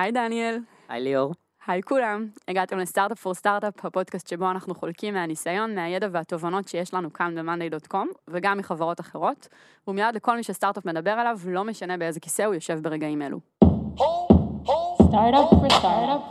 [0.00, 0.58] היי דניאל.
[0.88, 1.34] היי ליאור.
[1.66, 7.12] היי כולם, הגעתם לסטארט-אפ פור סטארט-אפ, הפודקאסט שבו אנחנו חולקים מהניסיון, מהידע והתובנות שיש לנו
[7.12, 9.48] כאן ב-monday.com, וגם מחברות אחרות,
[9.84, 13.40] והוא מיועד לכל מי שסטארט-אפ מדבר עליו, לא משנה באיזה כיסא הוא יושב ברגעים אלו.
[15.10, 16.22] Startup for startup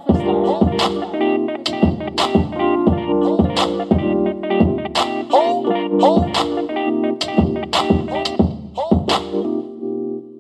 [6.08, 6.29] for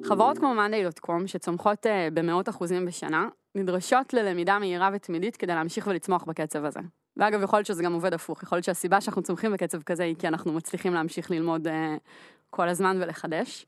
[0.09, 6.23] חברות כמו monday.com, שצומחות uh, במאות אחוזים בשנה, נדרשות ללמידה מהירה ותמידית כדי להמשיך ולצמוח
[6.23, 6.79] בקצב הזה.
[7.17, 10.15] ואגב, יכול להיות שזה גם עובד הפוך, יכול להיות שהסיבה שאנחנו צומחים בקצב כזה היא
[10.19, 11.71] כי אנחנו מצליחים להמשיך ללמוד uh,
[12.49, 13.65] כל הזמן ולחדש.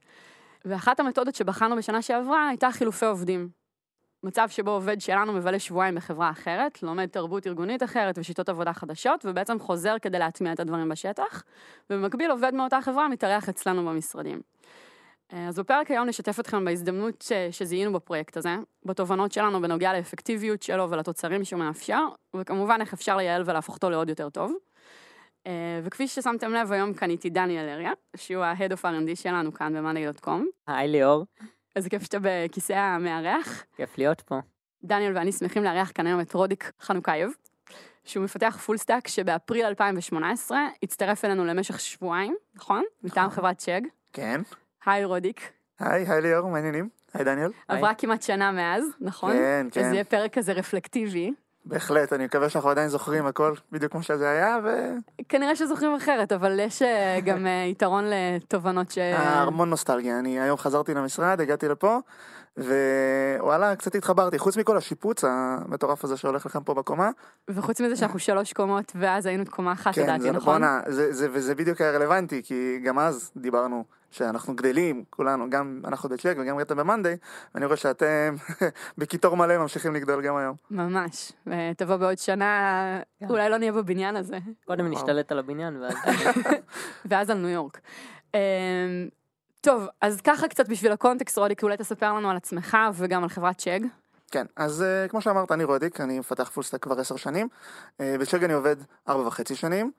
[0.65, 3.49] ואחת המתודות שבחנו בשנה שעברה הייתה חילופי עובדים.
[4.23, 9.25] מצב שבו עובד שלנו מבלה שבועיים בחברה אחרת, לומד תרבות ארגונית אחרת ושיטות עבודה חדשות,
[9.25, 11.43] ובעצם חוזר כדי להטמיע את הדברים בשטח,
[11.89, 14.41] ובמקביל עובד מאותה חברה מתארח אצלנו במשרדים.
[15.31, 17.31] אז בפרק היום נשתף אתכם בהזדמנות ש...
[17.51, 23.43] שזיהינו בפרויקט הזה, בתובנות שלנו בנוגע לאפקטיביות שלו ולתוצרים שהוא מאפשר, וכמובן איך אפשר לייעל
[23.45, 24.53] ולהפוך אותו לעוד יותר טוב.
[25.83, 30.41] וכפי ששמתם לב, היום כאן איתי דניאל אריה, שהוא ה-Head of R&D שלנו כאן ב-money.com.
[30.67, 31.25] היי ליאור.
[31.75, 33.63] איזה כיף שאתה בכיסא המארח.
[33.75, 34.39] כיף להיות פה.
[34.83, 37.31] דניאל ואני שמחים לארח כאן היום את רודיק חנוקייב,
[38.03, 42.83] שהוא מפתח full stack שבאפריל 2018 הצטרף אלינו למשך שבועיים, נכון?
[43.03, 43.81] מטעם חברת Chegg.
[44.13, 44.41] כן.
[44.85, 45.41] היי רודיק.
[45.79, 46.89] היי, היי ליאור, מה העניינים?
[47.13, 47.51] היי דניאל.
[47.67, 49.31] עברה כמעט שנה מאז, נכון?
[49.31, 49.81] כן, כן.
[49.81, 51.33] שזה יהיה פרק כזה רפלקטיבי.
[51.65, 54.67] בהחלט, אני מקווה שאנחנו עדיין זוכרים הכל בדיוק כמו שזה היה, ו...
[55.29, 58.97] כנראה שזוכרים אחרת, אבל יש אה, גם אה, יתרון לתובנות ש...
[58.97, 61.97] המון נוסטלגיה, אני היום חזרתי למשרד, הגעתי לפה,
[62.57, 67.09] ווואלה, קצת התחברתי, חוץ מכל השיפוץ המטורף הזה שהולך לכם פה בקומה.
[67.49, 70.61] וחוץ מזה שאנחנו שלוש קומות, ואז היינו קומה אחת, כן, לדעתי, זה נכון?
[70.61, 75.81] בואנה, זה, זה, וזה בדיוק היה רלוונטי, כי גם אז דיברנו שאנחנו גדלים, כולנו, גם
[75.87, 77.17] אנחנו בצ'ק וגם רטה במאנדיי,
[77.55, 78.35] ואני רואה שאתם
[78.97, 80.55] בקיטור מלא ממשיכים לגדול גם היום.
[80.71, 84.37] ממש, ותבוא בעוד שנה, אולי לא נהיה בבניין הזה.
[84.65, 85.93] קודם נשתלט על הבניין ואז...
[87.09, 87.79] ואז על ניו יורק.
[89.61, 93.57] טוב, אז ככה קצת בשביל הקונטקסט, רודיק, אולי תספר לנו על עצמך וגם על חברת
[93.57, 93.79] צ'ג.
[94.31, 97.47] כן, אז אה, כמו שאמרת, אני רודיק, אני מפתח full stack כבר עשר שנים.
[97.97, 98.75] Uh, בצ'ג אני עובד
[99.07, 99.91] ארבע וחצי שנים.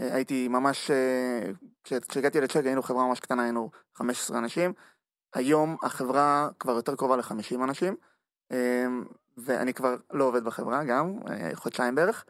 [0.00, 0.90] אה, הייתי ממש,
[1.82, 4.72] כשהגעתי ל Chegg היינו חברה ממש קטנה, היינו 15 אנשים.
[5.34, 7.96] היום החברה כבר יותר קרובה ל-50 אנשים.
[9.36, 11.18] ואני כבר לא עובד בחברה גם,
[11.54, 12.24] חודשיים בערך.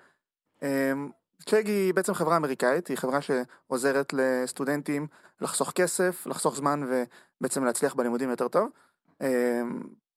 [1.47, 5.07] Chegg היא בעצם חברה אמריקאית, היא חברה שעוזרת לסטודנטים
[5.41, 8.69] לחסוך כסף, לחסוך זמן ובעצם להצליח בלימודים יותר טוב.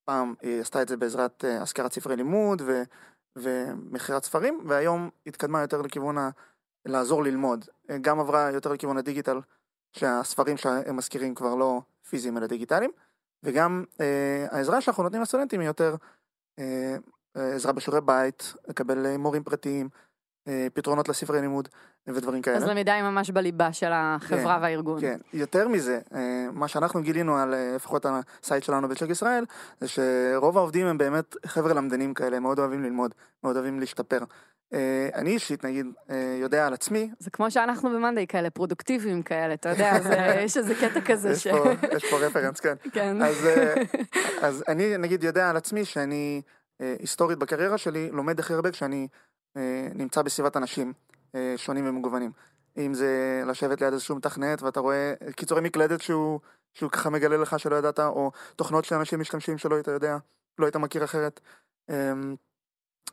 [0.05, 2.83] פעם היא עשתה את זה בעזרת השכרת ספרי לימוד ו...
[3.35, 6.29] ומכירת ספרים, והיום התקדמה יותר לכיוון ה...
[6.85, 7.65] לעזור ללמוד.
[8.01, 9.39] גם עברה יותר לכיוון הדיגיטל,
[9.91, 12.91] שהספרים שהם מזכירים כבר לא פיזיים אלא דיגיטליים,
[13.43, 15.95] וגם אה, העזרה שאנחנו נותנים לסטודנטים היא יותר
[16.59, 16.95] אה,
[17.33, 19.89] עזרה בשיעורי בית, לקבל מורים פרטיים,
[20.73, 21.67] פתרונות לספרי לימוד
[22.07, 22.57] ודברים כאלה.
[22.57, 25.01] אז למידה היא ממש בליבה של החברה כן, והארגון.
[25.01, 25.99] כן, יותר מזה,
[26.51, 29.45] מה שאנחנו גילינו על לפחות ה site שלנו ב Chegg ישראל,
[29.81, 34.19] זה שרוב העובדים הם באמת חבר'ה למדנים כאלה, מאוד אוהבים ללמוד, מאוד אוהבים להשתפר.
[35.13, 35.85] אני אישית, נגיד,
[36.41, 37.09] יודע על עצמי.
[37.19, 39.93] זה כמו שאנחנו ב monday כאלה, פרודוקטיביים כאלה, אתה יודע,
[40.45, 41.47] יש איזה קטע כזה יש ש...
[41.47, 42.73] פה, יש פה reference, כן.
[42.93, 43.21] כן.
[43.21, 43.49] אז,
[44.41, 46.41] אז אני, נגיד, יודע על עצמי שאני
[46.79, 49.07] היסטורית בקריירה שלי, לומד הכי הרבה כשאני
[49.95, 50.93] נמצא בסביבת אנשים
[51.57, 52.31] שונים ומגוונים.
[52.77, 56.39] אם זה לשבת ליד איזשהו מתכנת ואתה רואה קיצורי מקלדת שהוא,
[56.73, 60.17] שהוא ככה מגלה לך שלא ידעת, או תוכנות שאנשים משתמשים שלא היית יודע,
[60.59, 61.39] לא היית מכיר אחרת.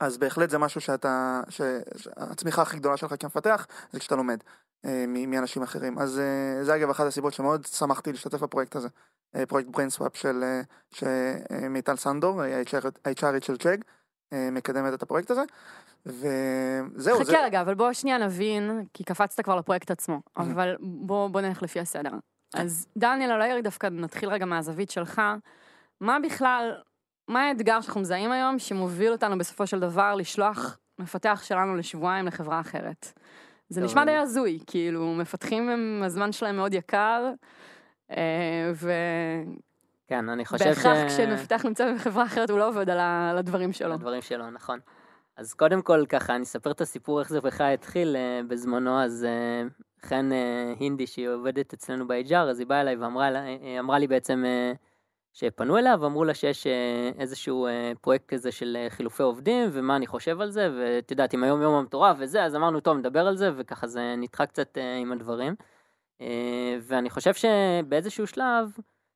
[0.01, 4.39] אז בהחלט זה משהו שאתה, שהצמיחה הכי גדולה שלך כמפתח זה כשאתה לומד
[5.27, 5.99] מאנשים אחרים.
[5.99, 6.21] אז
[6.63, 8.89] זה אגב אחת הסיבות שמאוד שמחתי להשתתף בפרויקט הזה.
[9.49, 10.45] פרויקט brain swap של,
[11.71, 13.77] מיטל סנדור, ה-HRית של Chegg,
[14.33, 15.43] מקדמת את הפרויקט הזה.
[16.07, 17.45] וזהו, חכה זה...
[17.45, 21.81] רגע, אבל בוא שנייה נבין, כי קפצת כבר לפרויקט עצמו, אבל בוא, בוא נלך לפי
[21.81, 22.11] הסדר.
[22.55, 25.23] אז דניאל, אולי דווקא נתחיל רגע מהזווית שלך.
[26.01, 26.75] מה בכלל,
[27.29, 32.61] מה האתגר שאנחנו מזהים היום שמוביל אותנו בסופו של דבר לשלוח מפתח שלנו לשבועיים לחברה
[32.61, 33.13] אחרת?
[33.69, 37.33] זה נשמע די הזוי, כאילו, מפתחים הם, הזמן שלהם מאוד יקר,
[38.75, 38.93] ו...
[40.07, 40.69] כן, אני חושב ש...
[40.69, 43.95] בהכרח כשמפתח נמצא בחברה אחרת הוא לא עובד על הדברים שלו.
[43.95, 44.79] הדברים שלו, נכון.
[45.41, 49.27] אז קודם כל ככה, אני אספר את הסיפור איך זה בכלל התחיל uh, בזמנו, אז
[49.27, 54.07] uh, חן uh, הינדי שהיא עובדת אצלנו ב-HR, אז היא באה אליי ואמרה לה, לי
[54.07, 54.45] בעצם
[55.33, 56.67] שפנו אליה ואמרו לה שיש
[57.19, 57.69] איזשהו
[58.01, 61.75] פרויקט כזה של חילופי עובדים ומה אני חושב על זה, ואת יודעת, עם היום יום
[61.75, 65.55] המטורף וזה, אז אמרנו טוב נדבר על זה וככה זה נדחה קצת עם הדברים.
[66.81, 68.73] ואני חושב שבאיזשהו שלב,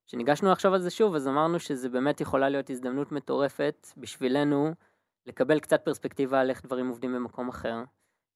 [0.07, 4.75] כשניגשנו לחשוב על זה שוב, אז אמרנו שזה באמת יכולה להיות הזדמנות מטורפת בשבילנו
[5.27, 7.85] לקבל קצת פרספקטיבה על איך דברים עובדים במקום אחר.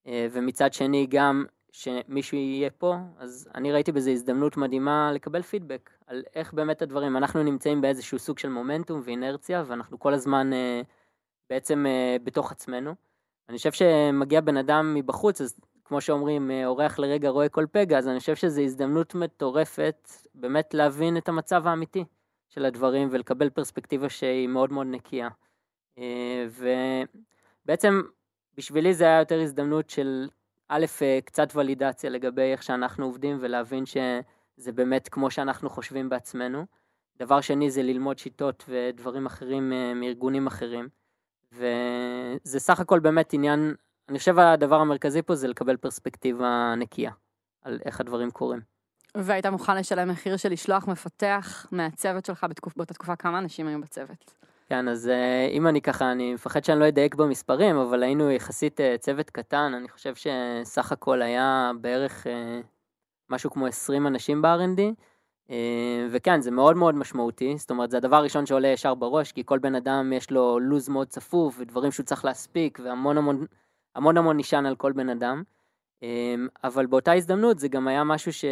[0.07, 5.91] אה, ומצד שני גם שמישהו יהיה פה, אז אני ראיתי בזה הזדמנות מדהימה לקבל פידבק
[6.07, 10.81] על איך באמת הדברים, אנחנו נמצאים באיזשהו סוג של מומנטום ואינרציה ואנחנו כל הזמן אה,
[11.51, 12.95] בעצם אה, בתוך עצמנו.
[13.49, 18.09] אני חושב שמגיע בן אדם מבחוץ, אז כמו שאומרים, אורח לרגע רואה כל פגע, אז
[18.09, 22.05] אני חושב שזו הזדמנות מטורפת באמת להבין את המצב האמיתי
[22.49, 25.29] של הדברים ולקבל פרספקטיבה שהיא מאוד מאוד נקייה.
[27.65, 28.03] ובעצם
[28.57, 30.29] בשבילי זה היה יותר הזדמנות של
[30.69, 30.87] א',
[31.25, 36.67] קצת ולידציה לגבי איך שאנחנו עובדים ולהבין שזה באמת כמו שאנחנו חושבים בעצמנו.
[37.17, 40.89] דבר שני זה ללמוד שיטות ודברים אחרים אה, מארגונים אחרים.
[41.53, 43.75] וזה סך הכל באמת עניין,
[44.09, 47.13] אני חושב הדבר המרכזי פה זה לקבל פרספקטיבה נקייה
[47.63, 48.61] על איך הדברים קורים.
[49.17, 53.81] והיית מוכן לשלם מחיר של לשלוח מפתח מהצוות שלך בתקופ, באותה תקופה, כמה אנשים היו
[53.81, 54.35] בצוות?
[54.69, 58.81] כן, אז אה, אם אני ככה, אני מפחד שאני לא אדייק במספרים, אבל היינו יחסית
[58.81, 62.61] אה, צוות קטן, אני חושב שסך הכל היה בערך אה,
[63.31, 64.81] משהו כמו 20 אנשים ב-R&D,
[66.11, 69.59] וכן, זה מאוד מאוד משמעותי, זאת אומרת, זה הדבר הראשון שעולה ישר בראש, כי כל
[69.59, 73.47] בן אדם יש לו לו"ז מאוד צפוף, ודברים שהוא צריך להספיק, והמון המון,
[73.95, 75.43] המון המון נשען על כל בן אדם.
[76.65, 78.45] אבל באותה הזדמנות זה גם היה משהו ש...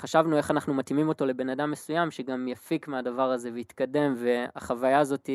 [0.00, 5.30] חשבנו איך אנחנו מתאימים אותו לבן אדם מסוים שגם יפיק מהדבר הזה ויתקדם והחוויה הזאת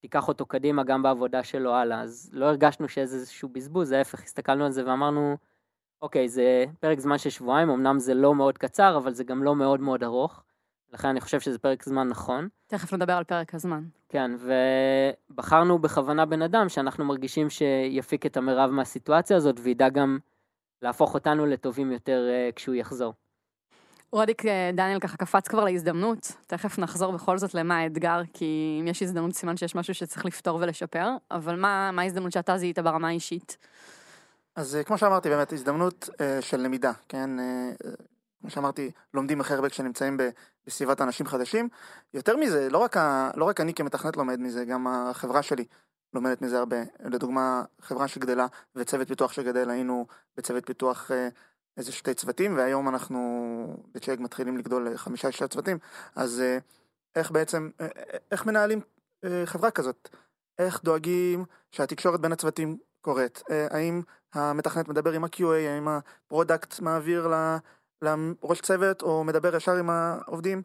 [0.00, 2.00] תיקח אותו קדימה גם בעבודה שלו הלאה.
[2.00, 5.36] אז לא הרגשנו שזה איזשהו בזבוז, ההפך, הסתכלנו על זה ואמרנו,
[6.02, 9.56] אוקיי, זה פרק זמן של שבועיים, אמנם זה לא מאוד קצר, אבל זה גם לא
[9.56, 10.42] מאוד מאוד ארוך.
[10.92, 12.48] לכן אני חושב שזה פרק זמן נכון.
[12.66, 13.84] תכף נדבר על פרק הזמן.
[14.08, 14.30] כן,
[15.30, 20.18] ובחרנו בכוונה בן אדם שאנחנו מרגישים שיפיק את המרב מהסיטואציה הזאת וידע גם
[20.82, 23.14] להפוך אותנו לטובים יותר uh, כשהוא יחזור.
[24.12, 28.88] רודיק אה, דניאל ככה קפץ כבר להזדמנות, תכף נחזור בכל זאת למה האתגר, כי אם
[28.88, 33.56] יש הזדמנות סימן שיש משהו שצריך לפתור ולשפר, אבל מה, ההזדמנות שאתה זיהית ברמה האישית?
[34.56, 37.30] אז אה, כמו שאמרתי, באמת הזדמנות uh, של למידה, כן?
[37.38, 37.86] Uh,
[38.40, 40.16] כמו שאמרתי, לומדים הכי הרבה כשנמצאים
[40.66, 41.68] בסביבת אנשים חדשים.
[42.14, 45.64] יותר מזה, לא רק, ה, לא רק אני כמתכנת לומד מזה, גם החברה שלי
[46.14, 46.76] לומדת מזה הרבה.
[47.04, 50.06] לדוגמה, חברה שגדלה וצוות פיתוח שגדל, היינו
[50.36, 51.14] בצוות פיתוח אה,
[51.76, 53.18] איזה שתי צוותים, והיום אנחנו
[53.94, 55.78] ב Chegg מתחילים לגדול לחמישה-שישה צוותים,
[56.16, 56.58] אז אה,
[57.16, 58.80] איך בעצם, אה, אה, איך מנהלים
[59.44, 60.08] חברה כזאת?
[60.58, 63.42] איך דואגים שהתקשורת בין הצוותים קורית?
[63.70, 64.02] האם
[64.34, 67.30] המתכנת מדבר עם ה-QA, האם ה product מעביר
[68.02, 70.62] לראש צוות, או מדבר ישר עם העובדים?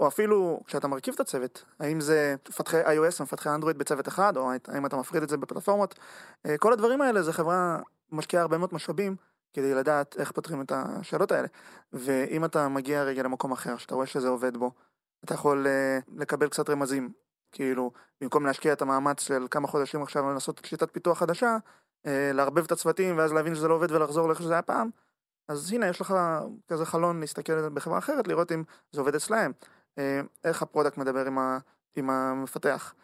[0.00, 4.36] או אפילו כשאתה מרכיב את הצוות, האם זה מפתחי iOS או מפתחי אנדרואיד בצוות אחד,
[4.36, 5.98] או האם אתה מפריד את זה בפלטפורמות,
[6.58, 7.78] כל הדברים האלה זה חברה
[8.12, 9.16] משקיעה הרבה מאוד משאבים
[9.54, 11.48] כדי לדעת איך פותרים את השאלות האלה.
[11.92, 14.72] ואם אתה מגיע רגע למקום אחר, שאתה רואה שזה עובד בו,
[15.24, 17.12] אתה יכול uh, לקבל קצת רמזים.
[17.52, 21.56] כאילו, במקום להשקיע את המאמץ של כמה חודשים עכשיו לעשות שיטת פיתוח חדשה,
[22.06, 24.90] אה, לערבב את הצוותים ואז להבין שזה לא עובד ולחזור לאיך שזה היה פעם,
[25.48, 26.14] אז הנה, יש לך
[26.68, 28.62] כזה חלון להסתכל בחברה אחרת, לראות אם
[28.92, 29.52] זה עובד אצלהם.
[29.98, 30.00] אה,
[30.44, 31.58] איך ה product מדבר עם, ה,
[31.96, 32.94] עם המפתח.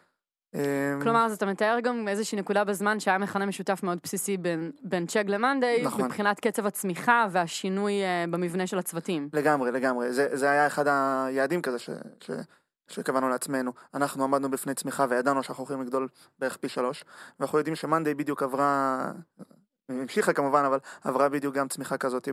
[0.55, 0.61] אמ,
[1.01, 5.05] כלומר, אז אתה מתאר גם איזושהי נקודה בזמן שהיה מכנה משותף מאוד בסיסי בין, בין
[5.05, 6.05] Chegg ל monday, נכון.
[6.05, 9.29] מבחינת קצב הצמיחה והשינוי אה, במבנה של הצוותים.
[9.33, 10.13] לגמרי, לגמרי.
[10.13, 11.89] זה, זה היה אחד היעדים כזה ש,
[12.19, 12.31] ש,
[12.87, 13.71] שקבענו לעצמנו.
[13.93, 16.07] אנחנו עמדנו בפני צמיחה וידענו שאנחנו הולכים לגדול
[16.39, 17.03] בערך פי שלוש,
[17.39, 19.11] ואנחנו יודעים ש monday בדיוק עברה,
[19.89, 22.29] המשיכה כמובן, אבל עברה בדיוק גם צמיחה כזאת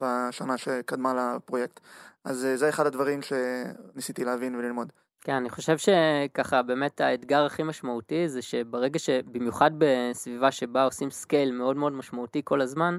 [0.00, 1.80] בשנה שקדמה לפרויקט.
[2.24, 4.92] אז אה, זה אחד הדברים שניסיתי להבין וללמוד.
[5.26, 11.52] כן, אני חושב שככה באמת האתגר הכי משמעותי זה שברגע שבמיוחד בסביבה שבה עושים scale
[11.52, 12.98] מאוד מאוד משמעותי כל הזמן,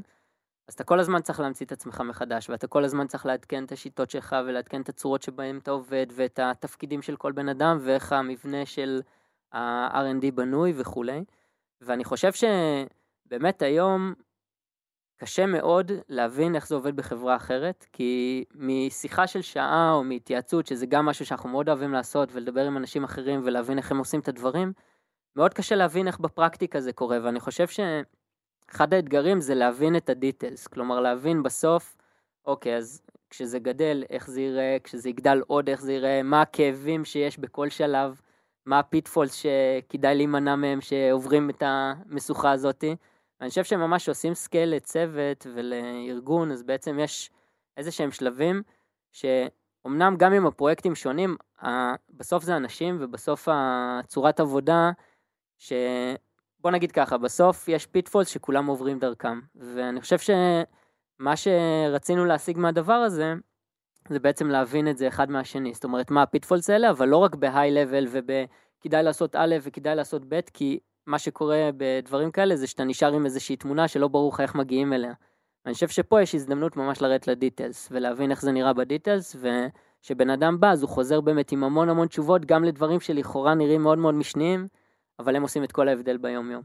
[0.67, 3.71] אז אתה כל הזמן צריך להמציא את עצמך מחדש, ואתה כל הזמן צריך לעדכן את
[3.71, 8.13] השיטות שלך ולעדכן את הצורות שבהן אתה עובד, ואת התפקידים של כל בן אדם, ואיך
[8.13, 9.01] המבנה של
[9.51, 11.23] ה-R&D בנוי וכולי.
[11.81, 14.13] ואני חושב שבאמת היום
[15.17, 20.85] קשה מאוד להבין איך זה עובד בחברה אחרת, כי משיחה של שעה או מהתייעצות, שזה
[20.85, 24.27] גם משהו שאנחנו מאוד אוהבים לעשות, ולדבר עם אנשים אחרים ולהבין איך הם עושים את
[24.27, 24.73] הדברים,
[25.35, 30.67] מאוד קשה להבין איך בפרקטיקה זה קורה, ואני חושב שאחד האתגרים זה להבין את הדיטלס,
[30.67, 31.97] כלומר להבין בסוף,
[32.45, 37.05] אוקיי, אז כשזה גדל, איך זה ייראה, כשזה יגדל עוד, איך זה ייראה, מה הכאבים
[37.05, 38.21] שיש בכל שלב,
[38.65, 42.95] מה ה pitfalls שכדאי להימנע מהם כשעוברים את המשוכה הזאתי.
[43.41, 47.29] אני חושב כשממש עושים scale לצוות ולארגון, אז בעצם יש
[47.77, 48.61] איזה שהם שלבים
[49.11, 51.35] שאומנם גם אם הפרויקטים שונים,
[52.09, 54.91] בסוף זה אנשים ובסוף הצורת עבודה,
[55.57, 59.39] שבוא נגיד ככה, בסוף יש pitfalls שכולם עוברים דרכם.
[59.55, 63.33] ואני חושב שמה שרצינו להשיג מהדבר הזה,
[64.09, 67.17] זה בעצם להבין את זה אחד מהשני, זאת אומרת מה ה pitfalls האלה, אבל לא
[67.17, 72.55] רק ב high level ובכדאי לעשות א' וכדאי לעשות ב', כי מה שקורה בדברים כאלה
[72.55, 75.13] זה שאתה נשאר עם איזושהי תמונה שלא ברור לך איך מגיעים אליה.
[75.65, 79.35] אני חושב שפה יש הזדמנות ממש לרדת ל details, ולהבין איך זה נראה ב details,
[79.35, 83.81] וכשבן אדם בא אז הוא חוזר באמת עם המון המון תשובות, גם לדברים שלכאורה נראים
[83.81, 84.67] מאוד מאוד משניים,
[85.19, 86.61] אבל הם עושים את כל ההבדל ביום יום.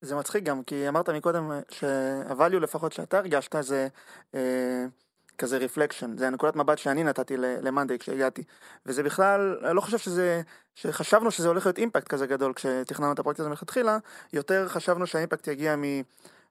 [0.00, 3.88] זה מצחיק גם, כי אמרת מקודם שה value לפחות שאתה הרגשת זה
[4.34, 4.86] אה,
[5.38, 8.42] כזה reflection, זה הנקודת מבט שאני נתתי ל monday כשהגעתי,
[8.86, 10.42] וזה בכלל, אני לא חושב שזה,
[10.74, 13.98] שחשבנו שזה הולך להיות impact כזה גדול כשתכננו את הפרויקט הזה מלכתחילה,
[14.32, 15.74] יותר חשבנו שה impact יגיע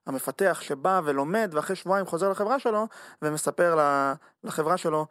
[0.06, 2.86] מהמפתח שבא ולומד ואחרי שבועיים חוזר לחברה שלו
[3.22, 3.78] ומספר
[4.44, 5.06] לחברה שלו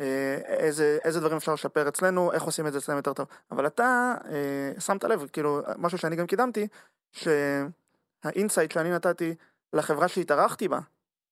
[0.00, 3.26] אה, איזה, איזה דברים אפשר לשפר אצלנו, איך עושים את זה אצלנו יותר טוב.
[3.50, 6.66] אבל אתה אה, שמת לב, כאילו, משהו שאני גם קידמתי,
[7.12, 9.34] שה insight שאני נתתי
[9.72, 10.78] לחברה שהתארחתי בה,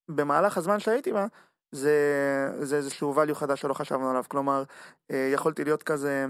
[0.08, 1.26] במהלך הזמן שהייתי בה,
[1.72, 1.94] זה,
[2.60, 4.24] זה איזשהו value חדש שלא חשבנו עליו.
[4.28, 4.62] כלומר,
[5.10, 6.26] אה, יכולתי להיות כזה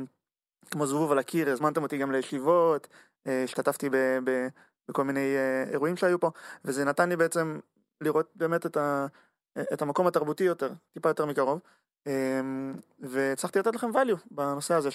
[0.70, 2.88] כמו זבוב על הקיר, הזמנתם אותי גם לישיבות,
[3.26, 4.48] אה, השתתפתי ב, ב,
[4.88, 6.30] בכל מיני אה, אירועים שהיו פה,
[6.64, 7.58] וזה נתן לי בעצם
[8.00, 9.06] לראות באמת את, ה,
[9.72, 11.60] את המקום התרבותי יותר, טיפה יותר מקרוב.
[12.06, 14.88] אמ, והצלחתי לתת לכם value בנושא הזה,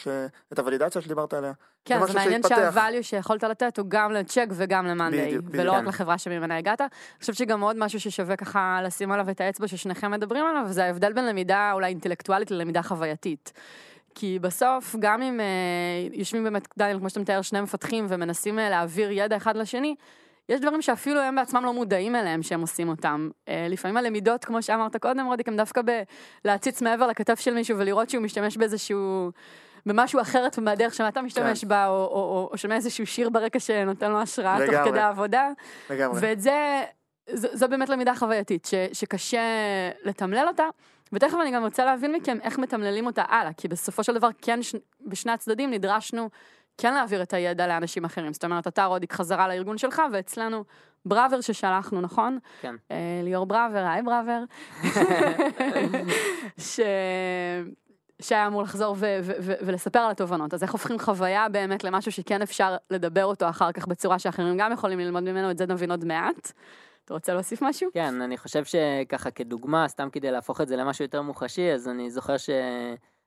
[0.54, 1.54] את הוולידציה שדיברת עליה.
[1.86, 6.58] כן, זה מעניין שהvalue שיכולת לתת הוא גם לצ'ק וגם למאנדיי, ולא רק לחברה שממנה
[6.58, 6.82] הגעת.
[6.82, 10.86] אני חושבת שגם עוד משהו ששווה ככה לשים עליו את האצבע ששניכם מדברים עליו, זה
[10.86, 13.54] ההבדל בין למידה אולי אינטלקטואלית ללמידה חווייתית.
[14.16, 18.62] כי בסוף, גם אם uh, יושבים באמת, דניאל, כמו שאתה מתאר, שני מפתחים ומנסים uh,
[18.62, 19.96] להעביר ידע אחד לשני,
[20.50, 23.30] יש דברים שאפילו הם בעצמם לא מודעים אליהם שהם עושים אותם.
[23.50, 25.82] אה, לפעמים הלמידות, כמו שאמרת קודם, רודיק, הם דווקא
[26.44, 29.32] בלהציץ מעבר לכתף של מישהו ולראות שהוא משתמש באיזשהו...
[29.86, 31.68] במשהו אחרת מהדרך שאתה משתמש כן.
[31.68, 35.50] בה, או, או, או, או שומע איזשהו שיר ברקע שנותן לו השראה תוך כדי העבודה.
[35.90, 36.20] לגמרי.
[36.22, 36.84] ואת זה,
[37.34, 39.42] זו, זו באמת למידה חווייתית, ש, שקשה
[40.04, 40.64] לתמלל אותה.
[41.14, 44.64] ותכף אני גם רוצה להבין מכם איך מתמללים אותה הלאה, כי בסופו של דבר כן
[44.64, 44.76] ש...
[45.02, 46.30] בשני הצדדים נדרשנו
[46.78, 48.34] כן להעביר את הידע לאנשים אחרים.
[48.34, 50.64] זאת אומרת, אתה רודיק חזרה לארגון שלך, ואצלנו
[51.06, 52.40] בראבר ששלחנו, נכון?
[52.62, 52.76] כן.
[52.92, 54.44] אה, ליאור בראבר, היי בראבר.
[56.58, 56.80] ש...
[58.22, 60.54] שהיה אמור לחזור ו- ו- ו- ולספר על התובנות.
[60.54, 64.72] אז איך הופכים חוויה באמת למשהו שכן אפשר לדבר אותו אחר כך בצורה שאחרים גם
[64.72, 66.52] יכולים ללמוד ממנו, את זה נבין עוד מעט.
[67.06, 67.90] אתה רוצה להוסיף משהו?
[67.94, 72.12] כן, אני חושב שככה כדוגמה, סתם כדי להפוך את זה למשהו יותר מוחשי, אז אני
[72.12, 72.50] זוכר ש...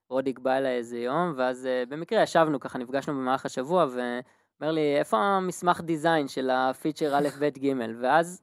[0.09, 4.97] רודיק בא אליי איזה יום, ואז uh, במקרה ישבנו ככה, נפגשנו במהלך השבוע, ואומר לי,
[4.99, 8.43] איפה המסמך דיזיין של הפיצ'ר א', ב', ג', ואז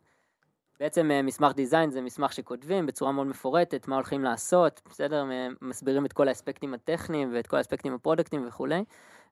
[0.80, 5.26] בעצם uh, מסמך דיזיין זה מסמך שכותבים בצורה מאוד מפורטת, מה הולכים לעשות, בסדר?
[5.62, 8.84] מסבירים את כל האספקטים הטכניים ואת כל האספקטים הפרודקטים וכולי,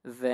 [0.05, 0.27] ו...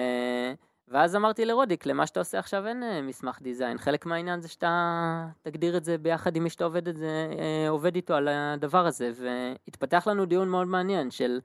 [0.91, 5.27] ואז אמרתי לרודיק, למה שאתה עושה עכשיו אין uh, מסמך דיזיין, חלק מהעניין זה שאתה
[5.41, 7.35] תגדיר את זה ביחד עם מי שאתה עובד, זה,
[7.69, 11.39] עובד איתו על הדבר הזה, והתפתח לנו דיון מאוד מעניין של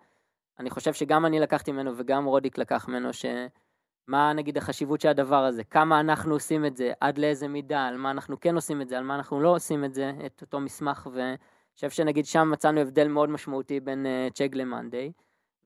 [0.59, 5.45] אני חושב שגם אני לקחתי ממנו וגם רודיק לקח ממנו, שמה נגיד החשיבות של הדבר
[5.45, 8.89] הזה, כמה אנחנו עושים את זה, עד לאיזה מידה, על מה אנחנו כן עושים את
[8.89, 11.37] זה, על מה אנחנו לא עושים את זה, את אותו מסמך, ואני
[11.75, 15.13] חושב שנגיד שם מצאנו הבדל מאוד משמעותי בין uh, צ'ג למאנדיי,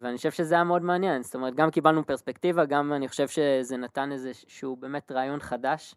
[0.01, 3.77] ואני חושב שזה היה מאוד מעניין, זאת אומרת, גם קיבלנו פרספקטיבה, גם אני חושב שזה
[3.77, 5.95] נתן איזה שהוא באמת רעיון חדש.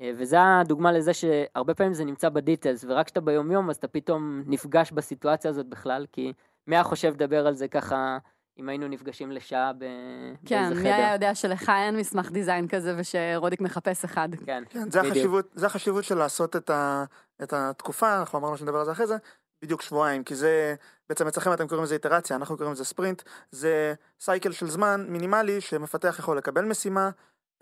[0.00, 4.42] אה, וזה הדוגמה לזה שהרבה פעמים זה נמצא בדיטלס, ורק כשאתה ביומיום אז אתה פתאום
[4.46, 6.32] נפגש בסיטואציה הזאת בכלל, כי
[6.70, 8.18] מי היה חושב לדבר על זה ככה,
[8.58, 9.84] אם היינו נפגשים לשעה ב...
[10.46, 10.74] כן, באיזה חדר?
[10.74, 14.28] כן, מי היה יודע שלך אין מסמך דיזיין כזה ושרודיק מחפש אחד.
[14.46, 17.04] כן, כן זה, החשיבות, זה החשיבות של לעשות את, ה,
[17.42, 19.16] את התקופה, אנחנו אמרנו שנדבר על זה אחרי זה,
[19.62, 20.74] בדיוק שבועיים, כי זה,
[21.08, 25.60] בעצם אצלכם אתם קוראים לזה איטרציה, אנחנו קוראים לזה ספרינט, זה סייקל של זמן מינימלי
[25.60, 27.10] שמפתח יכול לקבל משימה,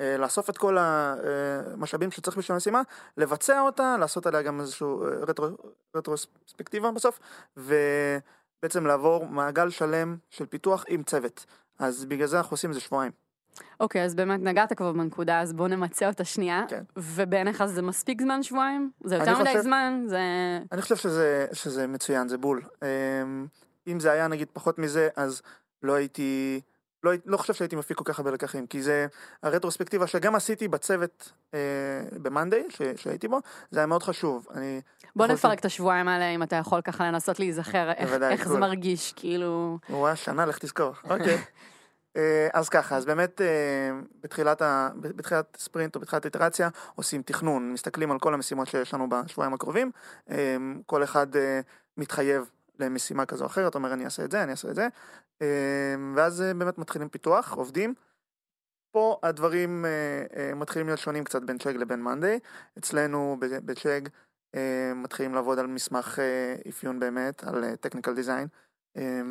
[0.00, 2.82] אה, לאסוף את כל המשאבים שצריך בשביל המשימה,
[3.16, 5.46] לבצע אותה, לעשות עליה גם איזשהו אה, רטרו,
[5.96, 7.18] רטרוספקטיבה בסוף,
[7.56, 7.74] ו...
[8.62, 11.46] בעצם לעבור מעגל שלם של פיתוח עם צוות.
[11.78, 13.12] אז בגלל זה אנחנו עושים איזה שבועיים.
[13.80, 16.64] אוקיי, okay, אז באמת נגעת כבר בנקודה, אז בואו נמצה אותה שנייה.
[16.68, 16.82] כן.
[16.96, 18.90] ובעיניך זה מספיק זמן שבועיים?
[19.04, 20.04] זה יותר מדי זמן?
[20.06, 20.20] זה...
[20.72, 22.62] אני חושב שזה, שזה מצוין, זה בול.
[22.82, 23.46] אמ,
[23.86, 25.42] אם זה היה נגיד פחות מזה, אז
[25.82, 26.60] לא הייתי...
[27.04, 29.06] לא, לא חושב שהייתי מפיק כל כך הרבה לקחים, כי זה
[29.42, 31.58] הרטרוספקטיבה שגם עשיתי בצוות אה,
[32.12, 33.40] במאנדיי, שהייתי בו,
[33.70, 34.46] זה היה מאוד חשוב.
[34.54, 34.80] אני
[35.16, 35.60] בוא נפרק ש...
[35.60, 39.78] את השבועיים האלה, אם אתה יכול ככה לנסות להיזכר איך, איך זה מרגיש, כאילו...
[39.90, 40.92] וואי, שנה, לך תזכור.
[41.10, 41.38] אוקיי.
[42.16, 43.46] אה, אז ככה, אז באמת אה,
[44.22, 49.08] בתחילת, ה, בתחילת ספרינט או בתחילת איטרציה עושים תכנון, מסתכלים על כל המשימות שיש לנו
[49.08, 49.90] בשבועיים הקרובים,
[50.30, 51.26] אה, כל אחד
[51.96, 54.88] מתחייב למשימה כזו או אחרת, אומר אני אעשה את זה, אני אעשה את זה,
[56.16, 57.94] ואז באמת מתחילים פיתוח, עובדים.
[58.92, 59.84] פה הדברים
[60.56, 62.38] מתחילים להיות שונים קצת בין צ'ג לבין מאנדיי,
[62.78, 64.00] אצלנו בצ'ג
[64.94, 66.18] מתחילים לעבוד על מסמך
[66.68, 68.48] אפיון באמת, על technical design,
[68.96, 69.22] אה,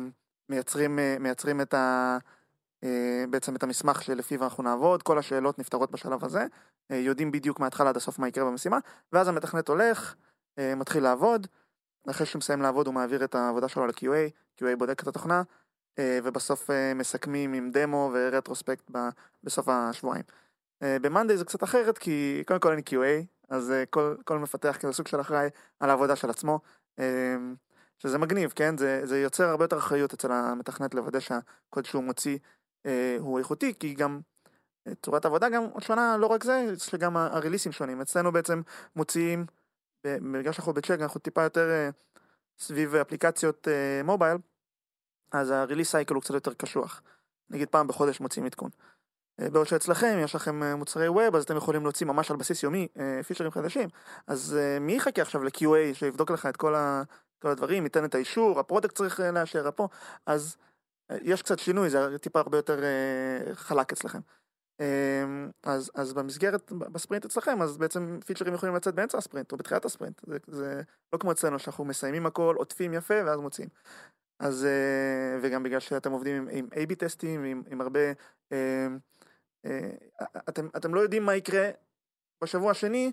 [0.48, 2.18] מייצרים, אה, מייצרים את ה...
[2.84, 6.46] אה, בעצם את המסמך שלפיו אנחנו נעבוד, כל השאלות נפתרות בשלב הזה,
[6.90, 8.78] אה, יודעים בדיוק מההתחלה עד הסוף מה יקרה במשימה,
[9.12, 10.14] ואז המתכנת הולך,
[10.58, 11.46] אה, מתחיל לעבוד,
[12.10, 15.42] אחרי שהוא מסיים לעבוד הוא מעביר את העבודה שלו ל-QA, QA בודק את התוכנה,
[15.98, 18.90] אה, ובסוף אה, מסכמים עם דמו ורטרוספקט
[19.44, 20.24] בסוף השבועיים.
[20.82, 24.92] אה, ב-Monday זה קצת אחרת, כי קודם כל אין QA, אז כל, כל מפתח כזה
[24.92, 25.48] סוג של אחראי
[25.80, 26.60] על העבודה של עצמו,
[27.98, 28.78] שזה מגניב, כן?
[28.78, 32.38] זה, זה יוצר הרבה יותר אחריות אצל המתכנת לוודא שהקוד שהוא מוציא
[33.18, 34.20] הוא איכותי, כי גם
[35.02, 38.00] צורת העבודה גם שונה, לא רק זה, יש גם ה- הריליסים שונים.
[38.00, 38.62] אצלנו בעצם
[38.96, 39.46] מוציאים,
[40.06, 41.90] בגלל שאנחנו בצ'ק, אנחנו טיפה יותר אה,
[42.58, 44.36] סביב אפליקציות אה, מובייל,
[45.32, 47.02] אז הריליס סייקל הוא קצת יותר קשוח.
[47.50, 48.70] נגיד פעם בחודש מוציאים עדכון.
[49.40, 52.88] אה, בעוד שאצלכם יש לכם מוצרי ווב, אז אתם יכולים להוציא ממש על בסיס יומי
[53.26, 53.88] פיצ'רים חדשים.
[54.26, 57.02] אז מי יחכה עכשיו ל-QA שיבדוק לך את כל, ה,
[57.38, 59.88] כל הדברים, ייתן את האישור, ה product צריך לאשר, פה,
[60.26, 60.56] אז
[61.10, 62.80] יש קצת שינוי, זה טיפה הרבה יותר
[63.54, 64.18] חלק אצלכם.
[64.80, 65.24] אה,
[65.62, 70.20] אז, אז במסגרת, בספרינט אצלכם, אז בעצם פיצ'רים יכולים לצאת באמצע הספרינט או בתחילת הספרינט.
[70.26, 70.82] זה, זה
[71.12, 73.68] לא כמו אצלנו שאנחנו מסיימים הכל, עוטפים יפה ואז מוציאים.
[74.40, 78.00] אז, אה, וגם בגלל שאתם עובדים עם, עם A-B טסטים, עם, עם הרבה,
[78.52, 78.86] אה,
[79.66, 79.90] אה,
[80.48, 81.70] אתם, אתם לא יודעים מה יקרה
[82.44, 83.12] בשבוע השני,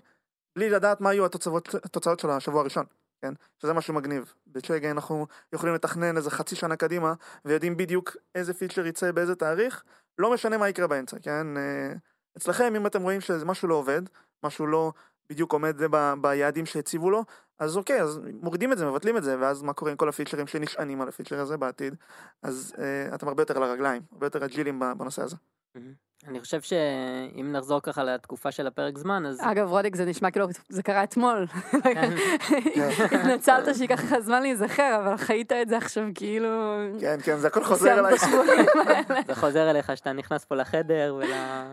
[0.56, 2.86] בלי לדעת מה יהיו התוצאות, התוצאות של השבוע הראשון,
[3.22, 3.34] כן?
[3.62, 4.34] שזה משהו מגניב.
[4.46, 9.84] בצ'גה אנחנו יכולים לתכנן איזה חצי שנה קדימה, ויודעים בדיוק איזה פיצ'ר יצא באיזה תאריך,
[10.18, 11.56] לא משנה מה יקרה באמצע, כן?
[11.56, 11.92] אה,
[12.36, 14.02] אצלכם, אם אתם רואים שמשהו לא עובד,
[14.42, 14.92] משהו לא
[15.30, 17.24] בדיוק עומד ב, ביעדים שהציבו לו,
[17.58, 20.46] אז אוקיי, אז מורידים את זה, מבטלים את זה, ואז מה קורה עם כל הפיצ'רים
[20.46, 21.94] שנשענים על הפיצ'ר הזה בעתיד,
[22.42, 25.36] אז אה, אתם הרבה יותר על הרגליים, הרבה יותר אג'ילים בנושא הזה.
[26.28, 29.40] אני חושב שאם נחזור ככה לתקופה של הפרק זמן, אז...
[29.42, 31.46] אגב, רודיק, זה נשמע כאילו זה קרה אתמול.
[31.82, 32.10] כן.
[33.12, 36.48] התנצלת שייקח לך זמן להיזכר, אבל חיית את זה עכשיו כאילו...
[37.00, 38.14] כן, כן, זה הכל חוזר אליי.
[39.26, 41.20] זה חוזר אליך שאתה נכנס פה לחדר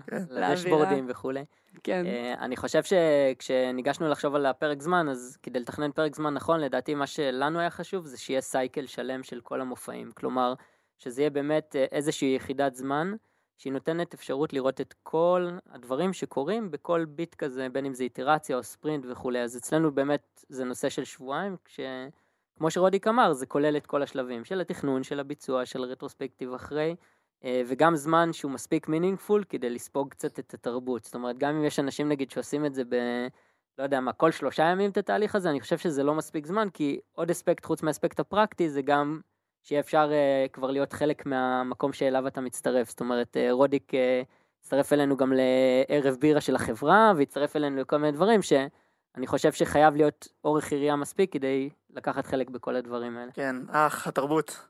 [0.08, 0.24] כן.
[0.30, 1.46] ולדשבורדים וכולי.
[1.84, 2.06] כן.
[2.06, 6.96] אה, אני חושב שכשניגשנו לחשוב על הפרק זמן, אז כדי לתכנן פרק זמן נכון, לדעתי
[6.96, 10.12] מה שלנו היה חשוב זה שיהיה סייקל שלם של כל המופעים.
[10.12, 10.53] כלומר,
[10.98, 13.14] שזה יהיה באמת אה, איזושהי יחידת זמן,
[13.57, 18.57] שהיא נותנת אפשרות לראות את כל הדברים שקורים בכל ביט כזה, בין אם זה איטרציה
[18.57, 19.39] או ספרינט וכולי.
[19.39, 24.46] אז אצלנו באמת זה נושא של שבועיים, כשכמו שרודיק אמר, זה כולל את כל השלבים
[24.46, 26.96] של התכנון, של הביצוע, של רטרוספקטיב אחרי.
[27.44, 31.03] אה, וגם זמן שהוא מספיק מינינגפול כדי לספוג קצת את התרבות.
[31.03, 32.96] זאת אומרת, גם אם יש אנשים נגיד שעושים את זה ב...
[33.77, 36.68] לא יודע מה, כל שלושה ימים את התהליך הזה, אני חושב שזה לא מספיק זמן,
[36.74, 39.22] כי עוד אספקט חוץ מהאספקט הפרקטי זה גם
[39.64, 42.90] שיהיה אפשר אה, כבר להיות חלק מהמקום שאליו אתה מצטרף.
[42.90, 43.98] זאת אומרת, אה, רודיק אה,
[44.62, 49.96] הצטרף אלינו גם לערב בירה של החברה, והצטרף אלינו לכל מיני דברים שאני חושב שחייב
[49.96, 53.32] להיות אורך יריעה מספיק כדי לקחת חלק בכל הדברים האלה.
[53.32, 54.68] כן, אח, התרבות.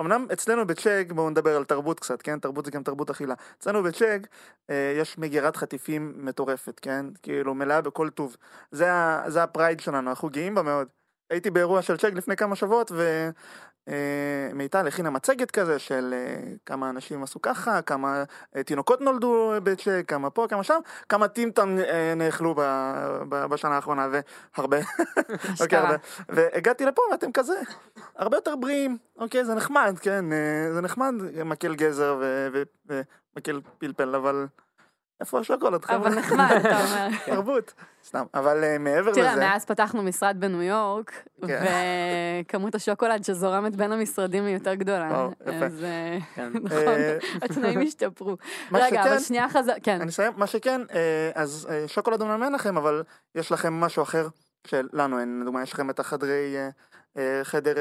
[0.00, 2.38] אמנם אצלנו ב Chegg, בואו נדבר על תרבות קצת, כן?
[2.38, 3.34] תרבות זה גם תרבות אכילה.
[3.58, 4.26] אצלנו ב Chegg
[4.70, 7.06] אה, יש מגירת חטיפים מטורפת, כן?
[7.22, 8.36] כאילו מלאה בכל טוב.
[8.70, 10.88] זה, ה, זה ה pride שלנו, אנחנו גאים בה מאוד.
[11.30, 12.92] הייתי באירוע של צ'ק לפני כמה שבועות,
[13.86, 18.24] ומיטל הכינה מצגת כזה של אה, כמה אנשים עשו ככה, כמה
[18.56, 22.54] אה, תינוקות נולדו בצ'ק, כמה פה, כמה שם, כמה טימטם אה, נאכלו
[23.28, 24.08] בשנה האחרונה,
[24.56, 24.76] והרבה.
[25.60, 25.78] אוקיי.
[25.78, 25.96] הרבה.
[26.28, 27.60] והגעתי לפה ואתם כזה
[28.16, 31.14] הרבה יותר בריאים, אוקיי, זה נחמד, כן, אה, זה נחמד,
[31.44, 32.22] מקל גזר
[33.34, 34.46] ומקל פלפל, אבל
[35.22, 35.96] איפה השוקולד, חבר'ה?
[35.96, 37.08] אבל נחמד, אתה אומר.
[37.26, 41.12] תרבות, סתם, אבל אה, מעבר תראה, לזה, מאז פתחנו משרד בניו יורק,
[41.46, 41.64] כן.
[42.44, 45.28] וכמות השוקולד שזורמת בין המשרדים היא יותר גדולה.
[45.46, 46.52] אז אה, כן.
[46.64, 48.36] נכון, אה, התנאים השתפרו.
[48.72, 50.00] רגע, אבל שנייה חזר, כן.
[50.00, 50.80] אני אסיים, מה שכן,
[51.34, 53.02] אז שוקולד אומנם אין לכם, אבל
[53.34, 54.28] יש לכם משהו אחר
[54.66, 56.56] שלנו אין, לדוגמה יש לכם את החדרי,
[57.42, 57.74] חדר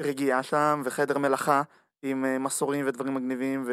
[0.00, 1.62] רגיעה שם, וחדר מלאכה
[2.02, 3.64] עם מסורים ודברים מגניבים,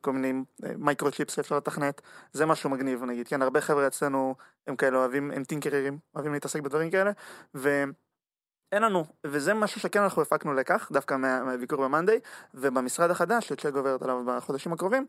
[0.00, 0.32] וכל מיני
[0.64, 2.00] אה, micro chips שאפשר לתכנת,
[2.32, 4.34] זה משהו מגניב נגיד, כן, הרבה חבר'ה אצלנו
[4.66, 7.10] הם כאלה אוהבים, הם טינקרים, אוהבים להתעסק בדברים כאלה,
[7.54, 7.92] ואין
[8.82, 12.20] לנו, וזה משהו שכן אנחנו הפקנו לקח, דווקא מה- מהביקור ב monday,
[12.54, 15.06] ובמשרד החדש שצ'ק עוברת עליו בחודשים הקרובים,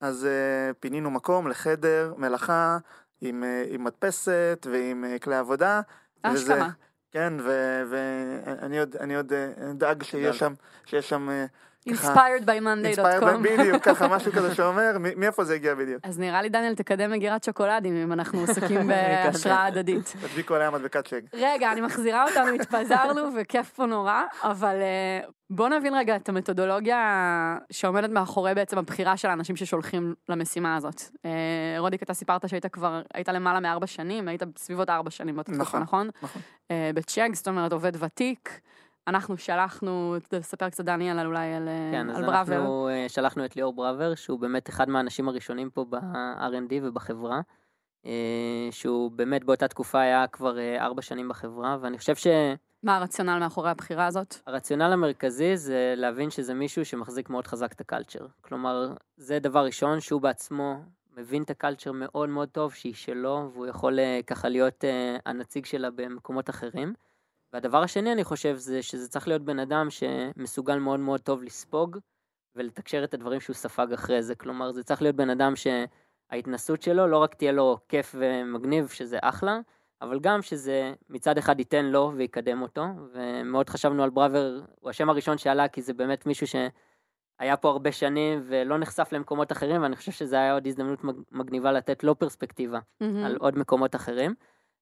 [0.00, 2.78] אז uh, פינינו מקום לחדר מלאכה
[3.20, 5.80] עם, uh, עם מדפסת ועם uh, כלי עבודה.
[6.32, 6.68] וזה- אשכרה.
[7.10, 7.32] כן,
[7.90, 9.32] ואני עוד, אני עוד
[9.74, 10.54] דאג שיש שם,
[10.86, 11.28] שיש שם...
[11.86, 13.42] Inspired by monday.com.
[13.42, 16.00] בדיוק, ככה משהו כזה שאומר, מאיפה זה הגיע בדיוק.
[16.02, 18.86] אז נראה לי, דניאל, תקדם מגירת שוקולדים אם אנחנו עסוקים
[19.24, 20.14] בהשראה הדדית.
[20.20, 21.20] תדביקו עליה מדבקת צ'ק.
[21.34, 27.58] רגע, אני מחזירה אותנו, התפזרנו וכיף פה נורא, אבל אה, בוא נבין רגע את המתודולוגיה
[27.72, 31.02] שעומדת מאחורי בעצם הבחירה של האנשים ששולחים למשימה הזאת.
[31.24, 31.30] אה,
[31.78, 35.80] רודיק, אתה סיפרת שהיית כבר, היית למעלה מארבע שנים, היית בסביבות ארבע שנים בתקופה, נכון,
[35.82, 36.10] נכון?
[36.22, 36.42] נכון.
[36.70, 38.60] אה, בצ'ק, זאת אומרת עובד ותיק.
[39.08, 42.54] אנחנו שלחנו, תספר קצת דניאל על אולי על, כן, אז על בראבר.
[42.54, 47.40] אנחנו אה, שלחנו את ליאור בראבר, שהוא באמת אחד מהאנשים הראשונים פה ב-R&D ובחברה,
[48.06, 48.12] אה,
[48.70, 52.14] שהוא באמת באותה תקופה היה כבר אה, ארבע שנים בחברה, ואני חושב
[52.82, 54.32] מה הרציונל מאחורי הבחירה הזאת?
[54.32, 58.26] שהרציונל המרכזי זה להבין שזה מישהו שמחזיק מאוד חזק את הקלצ'ר.
[58.40, 60.82] כלומר, זה דבר ראשון, שהוא בעצמו
[61.16, 64.84] מבין את הקלצ'ר מאוד מאוד טוב, שהיא שלו, והוא יכול ככה להיות
[65.26, 66.94] הנציג שלה במקומות אחרים.
[67.52, 71.98] והדבר השני, אני חושב, זה שזה צריך להיות בן אדם שמסוגל מאוד מאוד טוב לספוג
[72.54, 74.34] ולתקשר את הדברים שהוא ספג אחרי זה.
[74.34, 79.18] כלומר, זה צריך להיות בן אדם שההתנסות שלו לא רק תהיה לו כיף ומגניב, שזה
[79.22, 79.60] אחלה,
[80.02, 85.10] אבל גם שזה מצד אחד ייתן לו ויקדם אותו, ומאוד חשבנו על בראבר, הוא השם
[85.10, 89.96] הראשון שעלה, כי זה באמת מישהו שהיה פה הרבה שנים ולא נחשף למקומות אחרים, ואני
[89.96, 93.24] חושב שזה היה עוד הזדמנות מג- מגניבה לתת לו פרספקטיבה מהמם.
[93.24, 94.34] על עוד מקומות אחרים.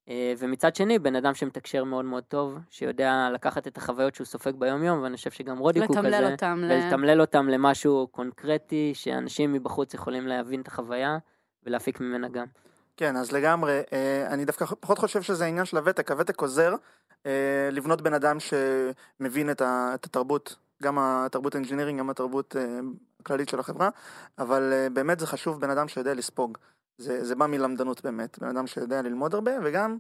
[0.09, 4.55] אה, ומצד שני, בן אדם שמתקשר מאוד מאוד טוב, שיודע לקחת את החוויות שהוא סופג
[4.55, 6.09] ביום יום, ואני חושב שגם רודיק הוא כזה.
[6.09, 6.63] לתמלל אותם.
[6.69, 11.19] ולתמלל אותם למשהו קונקרטי, שאנשים מבחוץ יכולים להבין את החוויה
[11.67, 12.47] ולהפיק ממנה גם.
[12.97, 16.75] כן, אז לגמרי, אה, אני דווקא פחות חושב שזה העניין של הוותק, הוותק עוזר
[17.27, 19.63] אה, לבנות בן אדם שמבין את
[20.05, 22.57] התרבות, גם התרבות ה engineering, גם התרבות
[23.21, 23.89] הכללית של החברה,
[24.39, 26.59] אבל באמת זה חשוב בן אדם שיודע לספוג.
[26.99, 29.99] זה, זה בא מלמדנות באמת, בן אדם שיודע ללמוד הרבה, וגם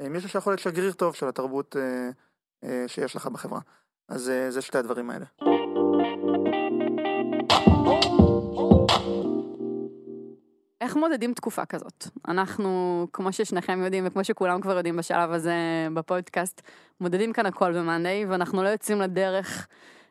[0.00, 2.10] אה, מישהו שיכול להיות שגריר טוב של התרבות אה,
[2.64, 3.60] אה, שיש לך בחברה.
[4.08, 5.24] אז זה שתי הדברים האלה.
[10.80, 12.06] איך מודדים תקופה כזאת?
[12.28, 15.54] אנחנו, כמו ששניכם יודעים, וכמו שכולם כבר יודעים בשלב הזה
[15.94, 16.62] בפודקאסט,
[17.00, 19.66] מודדים כאן הכל ב-Monday, ואנחנו לא יוצאים לדרך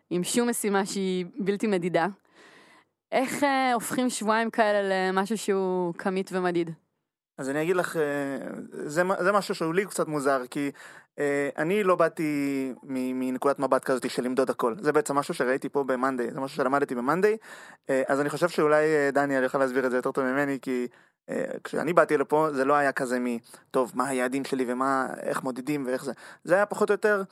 [0.10, 2.08] עם שום משימה שהיא בלתי מדידה.
[3.12, 6.72] איך אה, הופכים שבועיים כאלה למשהו שהוא כמית ומדיד?
[7.39, 8.38] אז אני אגיד לך, אה,
[8.72, 10.72] זה, זה משהו שהוא לי קצת מוזר, כי
[11.19, 14.76] אה, אני לא באתי מנקודת מבט כזאת של למדוד הכל.
[14.80, 17.38] זה בעצם משהו שראיתי פה ב-Monday, זה משהו שלמדתי ב-Monday,
[17.89, 20.88] אה, אז אני חושב שאולי דניאל יוכל להסביר את זה יותר טוב ממני, כי
[21.63, 23.26] כשאני באתי לפה זה לא היה כזה מ...
[23.72, 26.12] טוב, מה היעדים שלי ומה, איך מודדים ואיך זה.
[26.43, 27.24] זה היה פחות או יותר...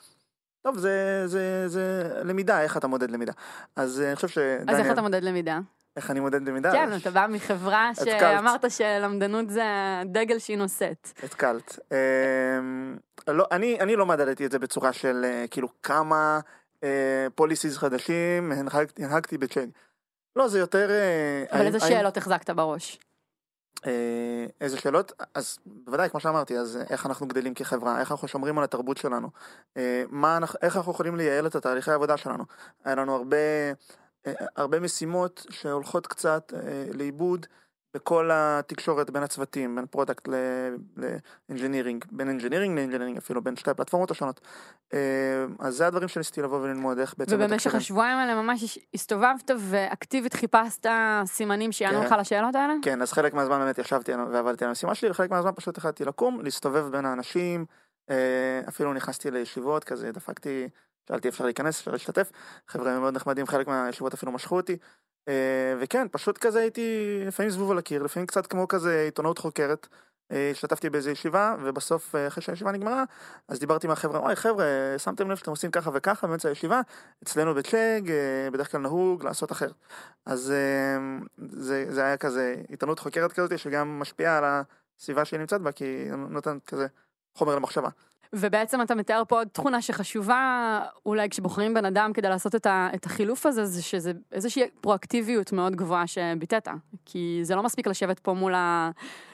[0.62, 3.32] טוב, זה, זה, זה למידה, איך אתה מודד למידה.
[3.76, 4.70] אז אה, אני חושב שדניאל...
[4.70, 5.58] אז איך אתה מודד למידה?
[5.96, 6.72] איך אני מודד למידה?
[6.72, 7.90] כן, אתה בא מחברה.
[7.94, 9.62] שאמרת שלמדנות זה
[10.00, 11.08] הדגל שהיא נושאת.
[11.22, 11.78] התקלת.
[11.92, 12.96] אמ,
[13.28, 16.40] לא, אני, אני לא מדדתי את זה בצורה של אה, כאילו כמה
[17.34, 18.52] פוליסיס חדשים
[18.98, 19.66] הנהגתי, בצ'ק.
[20.36, 20.90] לא, זה יותר...
[20.90, 22.98] אה, אבל איזה שאלות החזקת בראש?
[23.86, 25.12] אה, איזה שאלות?
[25.34, 29.30] אז בוודאי, כמו שאמרתי, אז איך אנחנו גדלים כחברה, איך אנחנו שומרים על התרבות שלנו,
[29.76, 32.44] אה, מה אנחנו, איך אנחנו יכולים לייעל את התהליכי העבודה שלנו.
[32.84, 33.36] היה לנו הרבה,
[34.26, 36.52] אה, הרבה משימות שהולכות קצת
[36.94, 37.46] לאיבוד
[37.98, 40.28] בכל התקשורת בין הצוותים, בין product
[41.48, 44.40] ל engineering, בין engineering ל engineering אפילו, בין שתי הפלטפורמות השונות.
[44.94, 44.98] אה,
[45.58, 47.74] אז זה הדברים שניסיתי לבוא וללמוד, איך בעצם ובמשך.
[47.74, 50.86] השבועיים האלה ממש הסתובבת ואקטיבית חיפשת
[51.24, 52.06] סימנים שיענו כן.
[52.06, 52.74] לך לשאלות האלה?
[52.82, 56.40] כן, אז חלק מהזמן באמת ישבתי ועבדתי על המשימה שלי, וחלק מהזמן פשוט החלטתי לקום,
[56.40, 57.64] להסתובב בין האנשים,
[58.10, 60.68] אה, אפילו נכנסתי לישיבות כזה, דפקתי,
[61.08, 62.30] שאלתי אפשר להיכנס, אפשר להשתתף,
[62.68, 64.76] חבר'ה מאוד נחמדים, חלק מהישיבות אפילו משכו אותי,
[65.28, 69.86] אה, וכן, פשוט כזה הייתי לפעמים זבוב על הקיר, לפעמים קצת כמו כזה עיתונאות חוקרת.
[70.32, 73.04] אה, השתתפתי באיזה ישיבה, ובסוף, אה, אחרי שהישיבה נגמרה,
[73.48, 74.66] אז דיברתי עם החבר'ה, וואי חבר'ה,
[74.98, 76.80] שמתם לב שאתם עושים ככה וככה באמצע הישיבה,
[77.22, 79.74] אצלנו בצ'אג, אה, בדרך כלל נהוג לעשות אחרת.
[80.26, 80.52] אז
[81.36, 84.44] זה, זה היה כזה עיתונות חוקרת כזאת שגם משפיעה על
[84.98, 86.86] הסביבה שהיא נמצאת בה, כי היא נותנת כזה
[87.34, 87.88] חומר למחשבה.
[88.32, 92.88] ובעצם אתה מתאר פה עוד תכונה שחשובה, אולי כשבוחרים בן אדם כדי לעשות את, ה,
[92.94, 96.68] את החילוף הזה, זה שזה איזושהי פרואקטיביות מאוד גבוהה שביטאת.
[97.04, 98.90] כי זה לא מספיק לשבת פה מול, ה,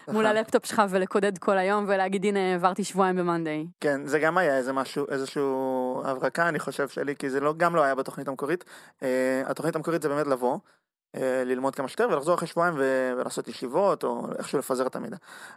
[0.09, 0.27] מול.
[0.35, 3.67] הלפטופ שלך ולקודד כל היום ולהגיד הנה העברתי שבועיים במאנדיי.
[3.81, 7.77] כן, זה גם היה איזה משהו, איזשהו הברקה, אני חושב שלי, כי זה לא, גם
[7.77, 8.65] לא היה בתוכנית המקורית.
[9.03, 10.59] אה, התוכנית המקורית זה באמת לבוא,
[11.17, 15.17] אה, ללמוד כמה שיותר ולחזור אחרי שבועיים ולעשות ישיבות, או איכשהו לפזר את המידע.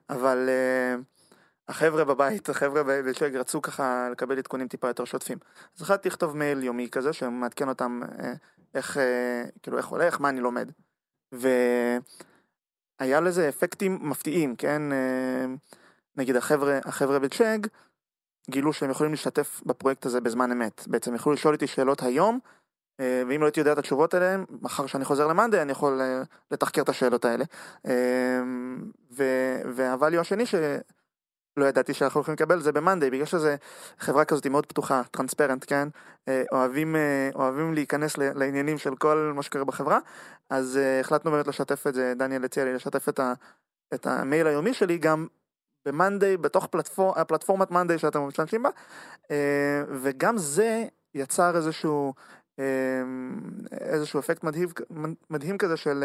[0.09, 0.95] אבל אה,
[1.67, 5.37] החבר'ה בבית, החבר'ה בשג רצו ככה לקבל עדכונים טיפה יותר שוטפים.
[5.77, 8.33] אז החלטתי לכתוב מייל יומי כזה, שמעדכן אותם אה,
[8.73, 10.71] איך, אה, כאילו איך הולך, מה אני לומד.
[11.31, 14.91] והיה לזה אפקטים מפתיעים, כן?
[14.91, 15.45] אה,
[16.15, 17.67] נגיד החבר'ה, החבר'ה בצ'אג
[18.49, 20.87] גילו שהם יכולים להשתתף בפרויקט הזה בזמן אמת.
[20.87, 22.39] בעצם יכלו לשאול אותי שאלות היום,
[22.99, 26.01] ואם לא הייתי יודע את התשובות עליהן, מחר שאני חוזר למאנדי אני יכול
[26.51, 27.45] לתחקר את השאלות האלה.
[29.75, 30.45] והvalue השני
[31.57, 33.55] שלא ידעתי שאנחנו הולכים לקבל זה במאנדי, בגלל שזה
[33.99, 35.87] חברה כזאת מאוד פתוחה, טרנספרנט, כן?
[36.27, 39.99] אה, אוהבים, אה, אוהבים להיכנס לעניינים של כל מה שקורה בחברה,
[40.49, 43.33] אז אה, החלטנו באמת לשתף את זה, דניאל הציע לי לשתף את, ה-
[43.93, 45.27] את המייל היומי שלי גם
[45.87, 48.69] במאנדיי, בתוך פלטפור, הפלטפורמת מאנדיי שאתם משתמשים בה,
[50.01, 52.13] וגם זה יצר איזשהו,
[53.71, 54.67] איזשהו אפקט מדהים,
[55.29, 56.03] מדהים כזה של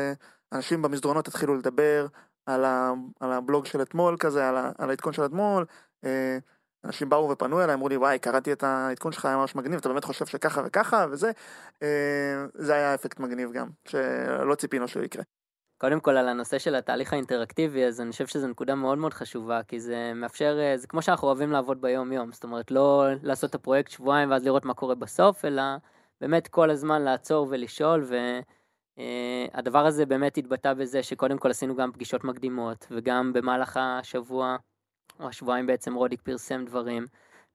[0.53, 2.07] אנשים במסדרונות התחילו לדבר
[2.46, 5.64] על, ה, על הבלוג של אתמול כזה, על, ה, על העדכון של אתמול.
[6.05, 6.38] אה,
[6.85, 9.88] אנשים באו ופנו אליי, אמרו לי, וואי, קראתי את העדכון שלך, היה ממש מגניב, אתה
[9.88, 11.31] באמת חושב שככה וככה, וזה,
[11.83, 15.22] אה, זה היה אפקט מגניב גם, שלא ציפינו שהוא יקרה.
[15.78, 19.62] קודם כל על הנושא של התהליך האינטראקטיבי, אז אני חושב שזו נקודה מאוד מאוד חשובה,
[19.62, 23.50] כי זה מאפשר, אה, זה כמו שאנחנו אוהבים לעבוד ביום יום, זאת אומרת לא לעשות
[23.50, 25.62] את הפרויקט שבועיים ואז לראות מה קורה בסוף, אלא
[26.20, 28.05] באמת כל הזמן לעצור ולשאול,
[28.98, 34.57] והדבר הזה באמת התבטא בזה שקודם כל עשינו גם פגישות מקדימות, וגם במהלך השבוע,
[35.20, 37.07] או השבועיים בעצם רודיק פרסם דברים.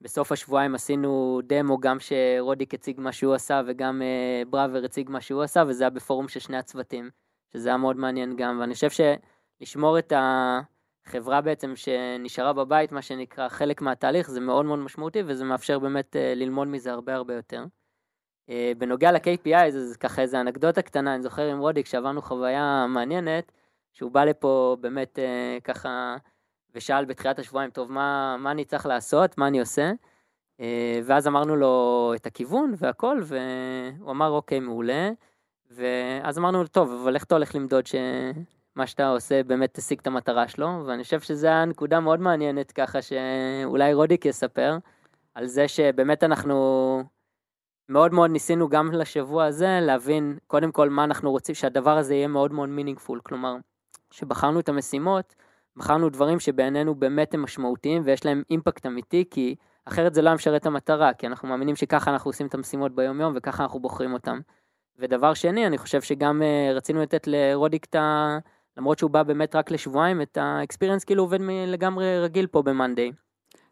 [0.02, 5.22] בסוף השבועיים עשינו דמו גם שרודיק הציג מה שהוא עשה וגם uh, בראבר הציג מה
[5.22, 7.10] שהוא עשה וזה היה בפורום של שני הצוותים.
[7.54, 13.50] שזה היה מאוד מעניין גם, ואני חושב שלשמור את החברה בעצם שנשארה בבית, מה שנקרא,
[13.50, 17.66] חלק מהתהליך, זה מאוד מאוד משמעותי, וזה מאפשר באמת אה, ללמוד מזה הרבה הרבה יותר.
[18.50, 23.52] אה, בנוגע ל-KPI, אז ככה איזה אנקדוטה קטנה, אני זוכר עם רודי, כשעברנו חוויה מעניינת,
[23.94, 26.18] שהוא בא לפה באמת אה, ככה,
[26.76, 29.92] ושאל בתחילת השבועיים, טוב, מה, מה אני צריך לעשות, מה אני עושה?
[31.04, 35.10] ואז אמרנו לו את הכיוון והכל, והוא אמר, אוקיי, מעולה.
[35.72, 40.48] ואז אמרנו, טוב, אבל איך אתה הולך למדוד שמה שאתה עושה באמת תשיג את המטרה
[40.48, 40.84] שלו?
[40.86, 44.78] ואני חושב שזו הנקודה מאוד מעניינת ככה שאולי רודיק יספר,
[45.36, 47.04] על זה שבאמת אנחנו
[47.90, 52.28] מאוד מאוד ניסינו גם לשבוע הזה להבין קודם כל מה אנחנו רוצים, שהדבר הזה יהיה
[52.28, 53.56] מאוד מאוד meaningful, כלומר,
[54.12, 55.36] שבחרנו את המשימות,
[55.78, 60.62] בחרנו דברים שבעינינו באמת הם משמעותיים ויש להם impact אמיתי, כי אחרת זה לא משרת
[60.62, 64.14] את המטרה, כי אנחנו מאמינים שככה אנחנו עושים את המשימות ביום יום וככה אנחנו בוחרים
[64.14, 64.40] אותם.
[65.00, 68.38] ודבר שני, אני חושב שגם uh, רצינו לתת לרודיק את ה...
[68.78, 72.68] למרות שהוא בא באמת רק לשבועיים, את ה experience כאילו עובד לגמרי רגיל פה ב
[72.68, 73.12] monday.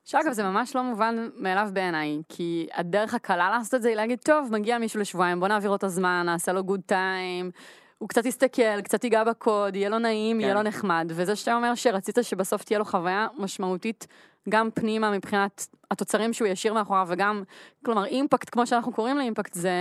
[0.06, 4.20] שאגב, זה ממש לא מובן מאליו בעיניי, כי הדרך הקלה לעשות את זה היא להגיד,
[4.20, 7.52] טוב, מגיע מישהו לשבועיים, בוא נעביר לו את הזמן, נעשה לו good time,
[7.98, 10.42] הוא קצת יסתכל, קצת ייגע בקוד, יהיה לו נעים, כן.
[10.42, 14.08] יהיה לו נחמד, וזה שאתה אומר שרצית שבסוף תהיה לו חוויה משמעותית,
[14.50, 17.44] גם פנימה מבחינת התוצרים שהוא ישאיר מאחוריו, וגם,
[17.86, 19.72] כלומר, impact, כמו שאנחנו קוראים ל impact, זה,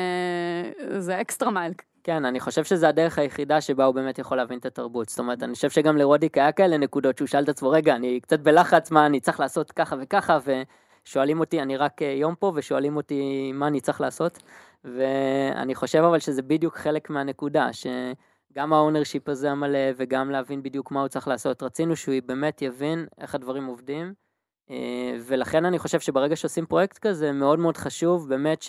[0.99, 1.73] זה extra mile.
[2.05, 5.09] כן, אני חושב שזה הדרך היחידה שבה הוא באמת יכול להבין את התרבות.
[5.09, 8.21] זאת אומרת, אני חושב שגם לרודיק היה כאלה נקודות שהוא שאל את עצמו, רגע, אני
[8.21, 10.39] קצת בלחץ, מה אני צריך לעשות ככה וככה,
[11.05, 14.43] ושואלים אותי, אני רק אה, יום פה, ושואלים אותי מה אני צריך לעשות.
[14.85, 20.91] ואני חושב אבל שזה בדיוק חלק מהנקודה, שגם ה ownership הזה המלא, וגם להבין בדיוק
[20.91, 21.63] מה הוא צריך לעשות.
[21.63, 24.15] רצינו שהוא באמת יבין איך הדברים עובדים.
[24.71, 28.63] אה, ולכן אני חושב שברגע שעושים פרויקט כזה, מאוד מאוד חשוב באמת